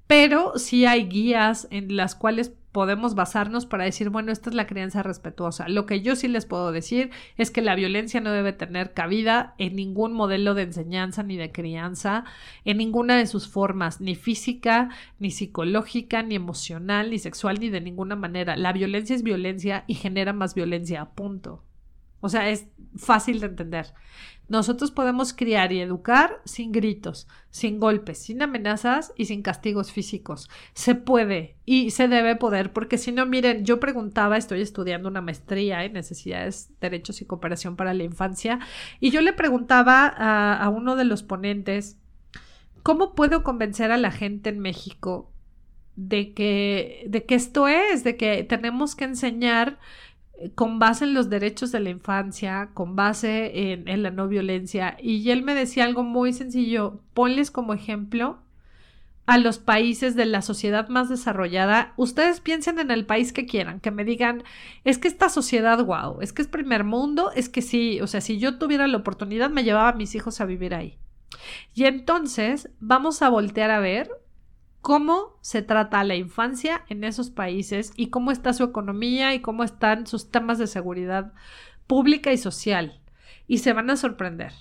pero 0.09 0.59
sí 0.59 0.85
hay 0.85 1.07
guías 1.07 1.68
en 1.70 1.96
las 1.96 2.16
cuales 2.16 2.55
podemos 2.72 3.14
basarnos 3.14 3.66
para 3.66 3.85
decir, 3.85 4.08
bueno, 4.08 4.32
esta 4.32 4.48
es 4.48 4.56
la 4.56 4.66
crianza 4.66 5.02
respetuosa. 5.02 5.68
Lo 5.68 5.85
que 5.85 6.00
yo 6.00 6.16
sí 6.16 6.26
les 6.26 6.46
puedo 6.46 6.72
decir 6.72 7.11
es 7.37 7.50
que 7.50 7.61
la 7.61 7.74
violencia 7.74 8.20
no 8.20 8.32
debe 8.32 8.54
tener 8.54 8.94
cabida 8.94 9.54
en 9.58 9.76
ningún 9.76 10.14
modelo 10.14 10.54
de 10.54 10.62
enseñanza 10.62 11.22
ni 11.22 11.37
de 11.37 11.52
crianza, 11.52 12.24
en 12.64 12.78
ninguna 12.78 13.16
de 13.16 13.26
sus 13.26 13.46
formas, 13.46 14.00
ni 14.00 14.14
física, 14.14 14.88
ni 15.18 15.30
psicológica, 15.30 16.22
ni 16.22 16.35
emocional, 16.35 17.11
ni 17.11 17.18
sexual, 17.18 17.61
ni 17.61 17.68
de 17.68 17.82
ninguna 17.82 18.16
manera. 18.16 18.56
La 18.56 18.72
violencia 18.72 19.14
es 19.14 19.22
violencia 19.22 19.85
y 19.87 19.94
genera 19.94 20.32
más 20.32 20.54
violencia, 20.54 21.04
punto. 21.14 21.62
O 22.20 22.28
sea, 22.28 22.48
es 22.48 22.68
fácil 22.96 23.40
de 23.40 23.46
entender. 23.46 23.92
Nosotros 24.48 24.90
podemos 24.90 25.33
criar 25.33 25.72
y 25.72 25.81
educar 25.81 26.42
sin 26.44 26.72
gritos, 26.72 27.26
sin 27.50 27.81
golpes, 27.81 28.18
sin 28.18 28.42
amenazas 28.42 29.12
y 29.16 29.24
sin 29.24 29.42
castigos 29.42 29.92
físicos. 29.92 30.50
Se 30.74 30.94
puede 30.94 31.57
y 31.64 31.90
se 31.90 32.09
debe 32.09 32.37
poder, 32.37 32.72
porque 32.72 32.98
si 32.98 33.12
no, 33.12 33.24
miren, 33.24 33.64
yo 33.64 33.81
preguntaba, 33.81 34.37
estoy 34.37 34.61
estudiando 34.61 35.09
una 35.09 35.22
maestría 35.22 35.85
en 35.85 35.94
necesidades, 35.94 36.70
derechos 36.81 37.22
y 37.22 37.24
cooperación 37.24 37.76
para 37.76 37.94
la 37.94 38.02
infancia, 38.02 38.59
y 39.00 39.11
yo 39.11 39.20
le 39.20 39.33
preguntaba 39.33 40.07
a, 40.07 40.62
a 40.62 40.68
uno 40.68 40.96
de 40.96 41.05
los 41.05 41.22
ponentes, 41.22 41.96
¿cómo 42.83 43.14
puedo 43.14 43.42
convencer 43.42 43.90
a 43.90 43.96
la 43.96 44.11
gente 44.11 44.50
en 44.50 44.59
México 44.59 45.33
de 45.96 46.33
que, 46.33 47.05
de 47.09 47.24
que 47.24 47.35
esto 47.35 47.68
es, 47.68 48.05
de 48.05 48.16
que 48.16 48.44
tenemos 48.44 48.96
que 48.96 49.05
enseñar 49.05 49.78
con 50.55 50.78
base 50.78 51.05
en 51.05 51.14
los 51.14 51.31
derechos 51.31 51.72
de 51.72 51.81
la 51.81 51.90
infancia, 51.90 52.70
con 52.74 52.96
base 52.96 53.72
en, 53.72 54.02
la 54.02 54.11
no 54.11 54.28
violencia. 54.28 54.96
Y 55.00 55.31
él 55.31 55.42
me 55.42 55.55
decía 55.55 55.85
algo 55.85 56.02
muy 56.02 56.33
sencillo, 56.33 57.00
ponles 57.14 57.50
como 57.50 57.74
ejemplo 57.74 58.38
a 59.26 59.38
los 59.38 59.59
países 59.59 60.16
de 60.16 60.26
la 60.26 60.42
sociedad 60.42 60.88
más 60.88 61.09
desarrollada. 61.09 61.92
Ustedes 61.96 62.40
piensen 62.40 62.78
en 62.78 62.90
el 62.90 63.07
país 63.07 63.33
que 63.33 63.46
quieran, 63.46 63.81
que 63.81 63.90
me 63.90 64.05
digan, 64.05 64.42
es 64.85 64.98
que 64.98 65.09
esta 65.09 65.28
sociedad, 65.28 65.85
wow, 65.85 66.20
es 66.20 66.33
que 66.33 66.42
es 66.42 66.48
primer 66.48 66.85
mundo, 66.85 67.31
es 67.35 67.48
que 67.48 67.62
sí, 67.62 68.00
o 68.00 68.07
sea, 68.07 68.20
si 68.20 68.38
yo 68.38 68.59
tuviera 68.59 68.87
la 68.88 68.98
oportunidad, 68.98 69.50
me 69.50 69.64
llevaba 69.64 69.90
a 69.90 69.94
mis 69.94 70.14
hijos 70.14 70.40
a 70.40 70.44
vivir 70.44 70.74
ahí. 70.74 70.98
Y 71.74 71.85
entonces 71.85 72.68
vamos 72.81 73.22
a 73.22 73.28
voltear 73.28 73.70
a 73.70 73.81
ver 73.81 74.11
cómo 74.83 75.38
se 75.40 75.62
trata 75.62 76.05
la 76.05 76.16
infancia 76.16 76.85
en 76.88 77.05
esos 77.05 77.31
países 77.31 77.92
y 77.97 78.09
cómo 78.09 78.33
está 78.33 78.53
su 78.53 78.64
economía 78.64 79.33
y 79.33 79.40
cómo 79.40 79.64
están 79.64 80.07
sus 80.07 80.31
temas 80.31 80.59
de 80.59 80.66
seguridad 80.66 81.33
pública 81.87 82.33
y 82.33 82.37
social. 82.37 83.01
Y 83.47 83.59
se 83.59 83.73
van 83.73 83.88
a 83.90 83.97
sorprender. 83.97 84.53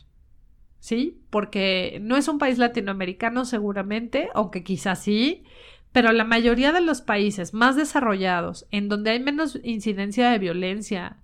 ¿Sí? 0.80 1.22
Porque 1.30 2.00
no 2.02 2.18
es 2.18 2.28
un 2.28 2.40
país 2.40 2.58
latinoamericano 2.58 3.46
seguramente, 3.46 4.30
aunque 4.34 4.64
quizás 4.64 5.04
sí, 5.04 5.44
pero 5.92 6.12
la 6.12 6.24
mayoría 6.24 6.72
de 6.72 6.82
los 6.82 7.02
países 7.02 7.54
más 7.54 7.76
desarrollados, 7.76 8.66
en 8.72 8.90
donde 8.90 9.12
hay 9.12 9.20
menos 9.20 9.60
incidencia 9.64 10.32
de 10.32 10.40
violencia, 10.40 11.18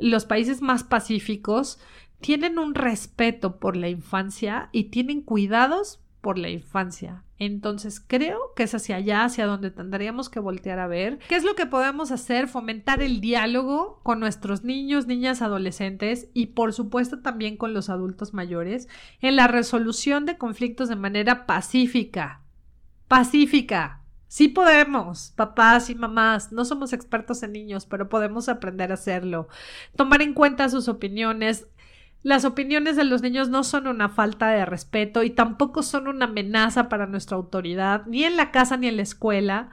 los 0.00 0.26
países 0.26 0.60
más 0.62 0.84
pacíficos, 0.84 1.80
tienen 2.20 2.58
un 2.58 2.74
respeto 2.74 3.58
por 3.58 3.76
la 3.76 3.88
infancia 3.88 4.68
y 4.72 4.84
tienen 4.84 5.22
cuidados 5.22 6.00
por 6.20 6.38
la 6.38 6.50
infancia. 6.50 7.24
Entonces 7.40 8.04
creo 8.06 8.52
que 8.54 8.64
es 8.64 8.74
hacia 8.74 8.96
allá, 8.96 9.24
hacia 9.24 9.46
donde 9.46 9.70
tendríamos 9.70 10.28
que 10.28 10.40
voltear 10.40 10.78
a 10.78 10.86
ver. 10.86 11.18
¿Qué 11.26 11.36
es 11.36 11.42
lo 11.42 11.54
que 11.54 11.64
podemos 11.64 12.12
hacer? 12.12 12.48
Fomentar 12.48 13.00
el 13.00 13.22
diálogo 13.22 13.98
con 14.02 14.20
nuestros 14.20 14.62
niños, 14.62 15.06
niñas, 15.06 15.40
adolescentes 15.40 16.28
y 16.34 16.48
por 16.48 16.74
supuesto 16.74 17.22
también 17.22 17.56
con 17.56 17.72
los 17.72 17.88
adultos 17.88 18.34
mayores 18.34 18.88
en 19.22 19.36
la 19.36 19.48
resolución 19.48 20.26
de 20.26 20.36
conflictos 20.36 20.90
de 20.90 20.96
manera 20.96 21.46
pacífica. 21.46 22.42
Pacífica. 23.08 24.02
Sí 24.28 24.48
podemos, 24.48 25.32
papás 25.34 25.88
y 25.88 25.94
mamás, 25.94 26.52
no 26.52 26.66
somos 26.66 26.92
expertos 26.92 27.42
en 27.42 27.52
niños, 27.52 27.86
pero 27.86 28.10
podemos 28.10 28.50
aprender 28.50 28.90
a 28.90 28.94
hacerlo. 28.94 29.48
Tomar 29.96 30.20
en 30.20 30.34
cuenta 30.34 30.68
sus 30.68 30.88
opiniones, 30.88 31.66
las 32.22 32.44
opiniones 32.44 32.96
de 32.96 33.04
los 33.04 33.22
niños 33.22 33.48
no 33.48 33.64
son 33.64 33.86
una 33.86 34.08
falta 34.08 34.48
de 34.48 34.66
respeto 34.66 35.22
y 35.22 35.30
tampoco 35.30 35.82
son 35.82 36.06
una 36.06 36.26
amenaza 36.26 36.88
para 36.88 37.06
nuestra 37.06 37.36
autoridad, 37.36 38.04
ni 38.06 38.24
en 38.24 38.36
la 38.36 38.50
casa 38.50 38.76
ni 38.76 38.88
en 38.88 38.96
la 38.96 39.02
escuela. 39.02 39.70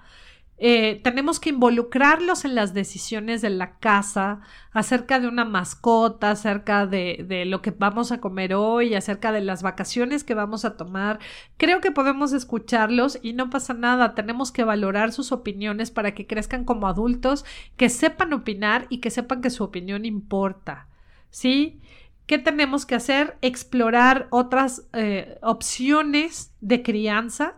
Eh, 0.59 1.01
tenemos 1.03 1.39
que 1.39 1.49
involucrarlos 1.49 2.43
en 2.43 2.55
las 2.55 2.73
decisiones 2.73 3.41
de 3.43 3.51
la 3.51 3.77
casa, 3.77 4.41
acerca 4.71 5.19
de 5.19 5.27
una 5.27 5.45
mascota, 5.45 6.31
acerca 6.31 6.87
de, 6.87 7.23
de, 7.27 7.45
lo 7.45 7.61
que 7.61 7.69
vamos 7.71 8.11
a 8.11 8.19
comer 8.19 8.55
hoy, 8.55 8.95
acerca 8.95 9.31
de 9.31 9.41
las 9.41 9.61
vacaciones 9.61 10.23
que 10.23 10.33
vamos 10.33 10.65
a 10.65 10.75
tomar. 10.75 11.19
Creo 11.57 11.79
que 11.79 11.91
podemos 11.91 12.33
escucharlos 12.33 13.19
y 13.21 13.33
no 13.33 13.51
pasa 13.51 13.75
nada. 13.75 14.15
Tenemos 14.15 14.51
que 14.51 14.63
valorar 14.63 15.11
sus 15.11 15.31
opiniones 15.31 15.91
para 15.91 16.15
que 16.15 16.25
crezcan 16.25 16.65
como 16.65 16.87
adultos, 16.87 17.45
que 17.75 17.89
sepan 17.89 18.33
opinar 18.33 18.87
y 18.89 18.97
que 18.97 19.11
sepan 19.11 19.41
que 19.41 19.51
su 19.51 19.63
opinión 19.63 20.05
importa. 20.05 20.87
¿Sí? 21.29 21.81
¿Qué 22.27 22.37
tenemos 22.37 22.85
que 22.85 22.95
hacer? 22.95 23.37
Explorar 23.41 24.27
otras 24.31 24.85
eh, 24.91 25.39
opciones 25.41 26.53
de 26.59 26.83
crianza 26.83 27.55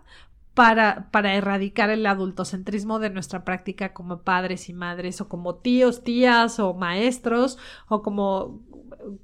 para, 0.53 1.09
para, 1.09 1.33
erradicar 1.33 1.89
el 1.89 2.05
adultocentrismo 2.05 2.99
de 2.99 3.09
nuestra 3.09 3.43
práctica 3.43 3.93
como 3.93 4.21
padres 4.21 4.69
y 4.69 4.73
madres 4.73 5.21
o 5.21 5.27
como 5.27 5.55
tíos, 5.55 6.03
tías 6.03 6.59
o 6.59 6.75
maestros 6.75 7.57
o 7.87 8.03
como, 8.03 8.61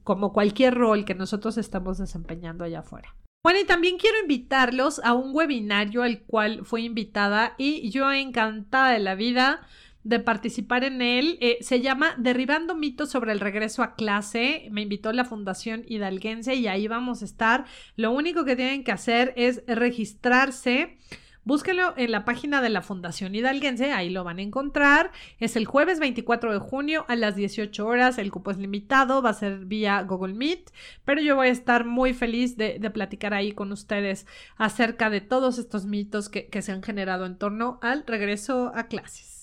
como 0.04 0.34
cualquier 0.34 0.74
rol 0.74 1.06
que 1.06 1.14
nosotros 1.14 1.60
estamos 1.60 2.00
desempeñando 2.00 2.64
allá 2.64 2.80
afuera. 2.80 3.16
Bueno, 3.44 3.60
y 3.60 3.66
también 3.66 4.00
quiero 4.00 4.18
invitarlos 4.22 5.00
a 5.04 5.14
un 5.14 5.36
webinario 5.36 6.02
al 6.02 6.24
cual 6.24 6.66
fui 6.66 6.86
invitada 6.86 7.54
y 7.60 7.92
yo 7.92 8.12
encantada 8.12 8.90
de 8.90 9.00
la 9.00 9.14
vida 9.14 9.62
de 10.06 10.20
participar 10.20 10.84
en 10.86 11.02
él. 11.02 11.38
Eh, 11.42 11.58
se 11.62 11.82
llama 11.82 12.14
Derribando 12.18 12.76
mitos 12.76 13.10
sobre 13.10 13.34
el 13.34 13.40
regreso 13.42 13.84
a 13.84 13.96
clase. 13.96 14.68
Me 14.72 14.84
invitó 14.84 15.12
la 15.12 15.26
Fundación 15.26 15.84
Hidalguense 15.88 16.56
y 16.56 16.68
ahí 16.68 16.88
vamos 16.88 17.22
a 17.22 17.26
estar. 17.26 17.66
Lo 17.98 18.12
único 18.12 18.46
que 18.46 18.56
tienen 18.56 18.84
que 18.84 18.92
hacer 18.92 19.34
es 19.36 19.64
registrarse. 19.68 20.98
Búsquenlo 21.44 21.94
en 21.98 22.12
la 22.12 22.24
página 22.24 22.62
de 22.62 22.70
la 22.70 22.82
Fundación 22.82 23.36
Hidalguense, 23.36 23.92
ahí 23.92 24.10
lo 24.10 24.24
van 24.24 24.40
a 24.40 24.42
encontrar. 24.44 25.12
Es 25.40 25.56
el 25.56 25.66
jueves 25.66 26.00
24 26.00 26.54
de 26.54 26.60
junio 26.60 27.06
a 27.08 27.16
las 27.16 27.36
18 27.36 27.86
horas. 27.86 28.18
El 28.18 28.32
cupo 28.32 28.50
es 28.52 28.58
limitado, 28.58 29.22
va 29.22 29.32
a 29.32 29.34
ser 29.34 29.66
vía 29.66 30.02
Google 30.04 30.34
Meet, 30.34 30.72
pero 31.04 31.22
yo 31.22 31.36
voy 31.36 31.48
a 31.48 31.52
estar 31.52 31.86
muy 31.86 32.14
feliz 32.16 32.58
de, 32.58 32.80
platicar 32.92 33.34
ahí 33.34 33.52
con 33.54 33.72
ustedes 33.72 34.26
acerca 34.58 35.10
de 35.10 35.22
todos 35.22 35.60
estos 35.60 35.86
mitos 35.86 36.30
que 36.30 36.62
se 36.62 36.72
han 36.72 36.82
generado 36.82 37.26
en 37.26 37.38
torno 37.38 37.80
al 37.82 38.06
regreso 38.08 38.72
a 38.74 38.88
clases. 38.88 39.35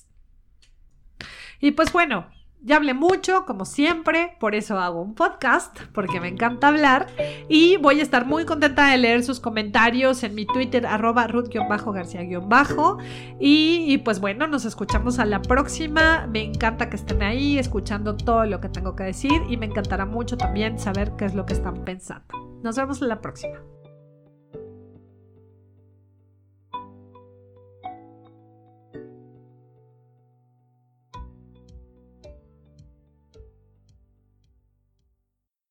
Y 1.62 1.70
pues 1.70 1.92
bueno, 1.92 2.26
ya 2.60 2.76
hablé 2.76 2.92
mucho, 2.92 3.46
como 3.46 3.64
siempre, 3.64 4.36
por 4.40 4.54
eso 4.54 4.78
hago 4.78 5.00
un 5.00 5.14
podcast, 5.14 5.80
porque 5.92 6.20
me 6.20 6.26
encanta 6.26 6.68
hablar. 6.68 7.06
Y 7.48 7.76
voy 7.76 8.00
a 8.00 8.02
estar 8.02 8.26
muy 8.26 8.44
contenta 8.44 8.90
de 8.90 8.98
leer 8.98 9.22
sus 9.22 9.38
comentarios 9.38 10.24
en 10.24 10.34
mi 10.34 10.44
Twitter, 10.44 10.86
arroba 10.86 11.28
ruth-garcía-bajo. 11.28 12.98
Y, 13.40 13.84
y, 13.86 13.98
pues 13.98 14.20
bueno, 14.20 14.48
nos 14.48 14.64
escuchamos 14.64 15.20
a 15.20 15.24
la 15.24 15.40
próxima. 15.40 16.26
Me 16.26 16.42
encanta 16.42 16.90
que 16.90 16.96
estén 16.96 17.22
ahí 17.22 17.58
escuchando 17.58 18.16
todo 18.16 18.44
lo 18.44 18.60
que 18.60 18.68
tengo 18.68 18.96
que 18.96 19.04
decir 19.04 19.42
y 19.48 19.56
me 19.56 19.66
encantará 19.66 20.04
mucho 20.04 20.36
también 20.36 20.80
saber 20.80 21.12
qué 21.16 21.26
es 21.26 21.34
lo 21.34 21.46
que 21.46 21.54
están 21.54 21.84
pensando. 21.84 22.26
Nos 22.62 22.76
vemos 22.76 23.00
en 23.02 23.08
la 23.08 23.20
próxima. 23.20 23.58